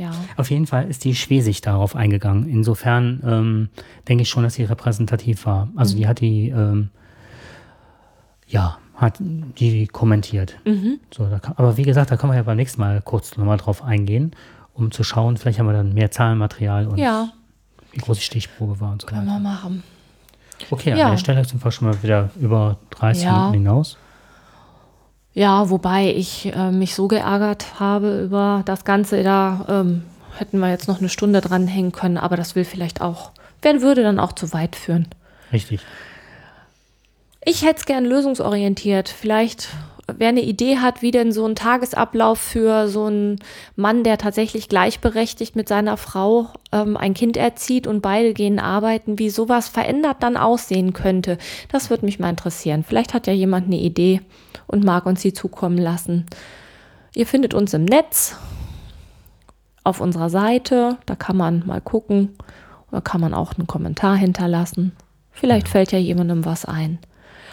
Ja. 0.00 0.12
Auf 0.38 0.50
jeden 0.50 0.66
Fall 0.66 0.88
ist 0.88 1.04
die 1.04 1.14
Schwesig 1.14 1.60
darauf 1.60 1.94
eingegangen. 1.94 2.48
Insofern 2.48 3.20
ähm, 3.22 3.68
denke 4.08 4.22
ich 4.22 4.30
schon, 4.30 4.42
dass 4.42 4.54
sie 4.54 4.64
repräsentativ 4.64 5.44
war. 5.44 5.68
Also 5.76 5.94
mhm. 5.94 5.98
die 5.98 6.08
hat 6.08 6.20
die, 6.20 6.48
ähm, 6.48 6.88
ja, 8.46 8.78
hat 8.94 9.18
die 9.20 9.86
kommentiert. 9.86 10.56
Mhm. 10.64 11.00
So, 11.14 11.28
kann, 11.42 11.52
aber 11.56 11.76
wie 11.76 11.82
gesagt, 11.82 12.10
da 12.10 12.16
können 12.16 12.32
wir 12.32 12.38
ja 12.38 12.42
beim 12.44 12.56
nächsten 12.56 12.80
Mal 12.80 13.02
kurz 13.02 13.36
nochmal 13.36 13.58
drauf 13.58 13.84
eingehen, 13.84 14.30
um 14.72 14.90
zu 14.90 15.04
schauen, 15.04 15.36
vielleicht 15.36 15.58
haben 15.58 15.66
wir 15.66 15.74
dann 15.74 15.92
mehr 15.92 16.10
Zahlenmaterial 16.10 16.86
und 16.86 16.96
ja. 16.96 17.28
wie 17.92 17.98
groß 17.98 18.16
die 18.16 18.24
Stichprobe 18.24 18.80
war 18.80 18.92
und 18.92 19.02
so 19.02 19.06
Können 19.06 19.26
wir 19.26 19.38
machen. 19.38 19.82
Okay, 20.70 20.96
ja. 20.96 21.06
an 21.06 21.10
der 21.12 21.18
Stelle 21.18 21.44
sind 21.44 21.62
wir 21.62 21.70
schon 21.70 21.88
mal 21.88 22.02
wieder 22.02 22.30
über 22.40 22.78
30 22.90 23.24
ja. 23.24 23.32
Minuten 23.32 23.52
hinaus. 23.52 23.98
Ja, 25.32 25.70
wobei 25.70 26.12
ich 26.12 26.52
äh, 26.54 26.70
mich 26.70 26.94
so 26.94 27.06
geärgert 27.08 27.78
habe 27.78 28.22
über 28.24 28.62
das 28.64 28.84
Ganze, 28.84 29.22
da 29.22 29.64
ähm, 29.68 30.02
hätten 30.38 30.58
wir 30.58 30.70
jetzt 30.70 30.88
noch 30.88 30.98
eine 30.98 31.08
Stunde 31.08 31.40
dranhängen 31.40 31.92
können, 31.92 32.18
aber 32.18 32.36
das 32.36 32.56
will 32.56 32.64
vielleicht 32.64 33.00
auch, 33.00 33.30
wer 33.62 33.80
würde 33.80 34.02
dann 34.02 34.18
auch 34.18 34.32
zu 34.32 34.52
weit 34.52 34.74
führen. 34.74 35.06
Richtig. 35.52 35.80
Ich 37.44 37.62
hätte 37.62 37.78
es 37.78 37.86
gern 37.86 38.04
lösungsorientiert. 38.04 39.08
Vielleicht 39.08 39.68
wer 40.18 40.28
eine 40.28 40.42
Idee 40.42 40.78
hat, 40.78 41.02
wie 41.02 41.10
denn 41.10 41.32
so 41.32 41.46
ein 41.46 41.54
Tagesablauf 41.54 42.38
für 42.38 42.88
so 42.88 43.04
einen 43.04 43.38
Mann, 43.76 44.04
der 44.04 44.18
tatsächlich 44.18 44.68
gleichberechtigt 44.68 45.56
mit 45.56 45.68
seiner 45.68 45.96
Frau 45.96 46.48
ähm, 46.72 46.96
ein 46.96 47.14
Kind 47.14 47.36
erzieht 47.36 47.86
und 47.86 48.00
beide 48.00 48.34
gehen 48.34 48.58
arbeiten, 48.58 49.18
wie 49.18 49.30
sowas 49.30 49.68
verändert 49.68 50.18
dann 50.20 50.36
aussehen 50.36 50.92
könnte, 50.92 51.38
das 51.70 51.90
würde 51.90 52.04
mich 52.04 52.18
mal 52.18 52.30
interessieren. 52.30 52.84
Vielleicht 52.86 53.14
hat 53.14 53.26
ja 53.26 53.32
jemand 53.32 53.66
eine 53.66 53.78
Idee 53.78 54.20
und 54.70 54.84
mag 54.84 55.06
uns 55.06 55.20
sie 55.20 55.32
zukommen 55.32 55.78
lassen. 55.78 56.26
Ihr 57.14 57.26
findet 57.26 57.54
uns 57.54 57.74
im 57.74 57.84
Netz 57.84 58.36
auf 59.82 60.00
unserer 60.00 60.30
Seite, 60.30 60.98
da 61.06 61.16
kann 61.16 61.36
man 61.36 61.66
mal 61.66 61.80
gucken 61.80 62.36
oder 62.90 63.00
kann 63.00 63.20
man 63.20 63.34
auch 63.34 63.54
einen 63.54 63.66
Kommentar 63.66 64.16
hinterlassen. 64.16 64.92
Vielleicht 65.32 65.68
fällt 65.68 65.92
ja 65.92 65.98
jemandem 65.98 66.44
was 66.44 66.64
ein. 66.64 66.98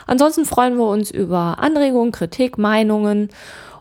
Ansonsten 0.06 0.46
freuen 0.46 0.78
wir 0.78 0.88
uns 0.88 1.12
über 1.12 1.60
Anregungen, 1.60 2.12
Kritik, 2.12 2.58
Meinungen 2.58 3.30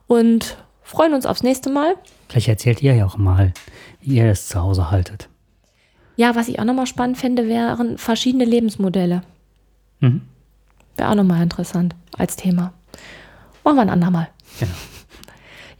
und 0.07 0.57
freuen 0.83 1.15
uns 1.15 1.27
aufs 1.27 1.43
nächste 1.43 1.71
Mal. 1.71 1.95
Vielleicht 2.29 2.49
erzählt 2.49 2.83
ihr 2.83 2.95
ja 2.95 3.07
auch 3.07 3.17
mal, 3.17 3.53
wie 4.01 4.17
ihr 4.17 4.27
es 4.27 4.49
zu 4.49 4.61
Hause 4.61 4.91
haltet. 4.91 5.29
Ja, 6.17 6.35
was 6.35 6.49
ich 6.49 6.59
auch 6.59 6.65
nochmal 6.65 6.87
spannend 6.87 7.19
fände, 7.19 7.47
wären 7.47 7.99
verschiedene 7.99 8.45
Lebensmodelle. 8.45 9.23
Mhm. 10.01 10.23
Wäre 10.97 11.11
auch 11.11 11.15
nochmal 11.15 11.43
interessant 11.43 11.95
als 12.17 12.37
Thema. 12.37 12.73
Machen 13.67 13.79
wir 13.79 13.83
ein 13.83 13.91
andermal. 13.91 14.29
Genau. 14.61 14.71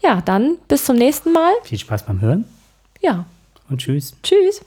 Ja, 0.03 0.21
dann 0.21 0.59
bis 0.67 0.85
zum 0.87 0.97
nächsten 0.97 1.33
Mal. 1.33 1.53
Viel 1.63 1.79
Spaß 1.79 2.05
beim 2.05 2.21
Hören. 2.21 2.45
Ja. 3.01 3.27
Und 3.71 3.79
tschüss. 3.79 4.17
Tschüss. 4.25 4.61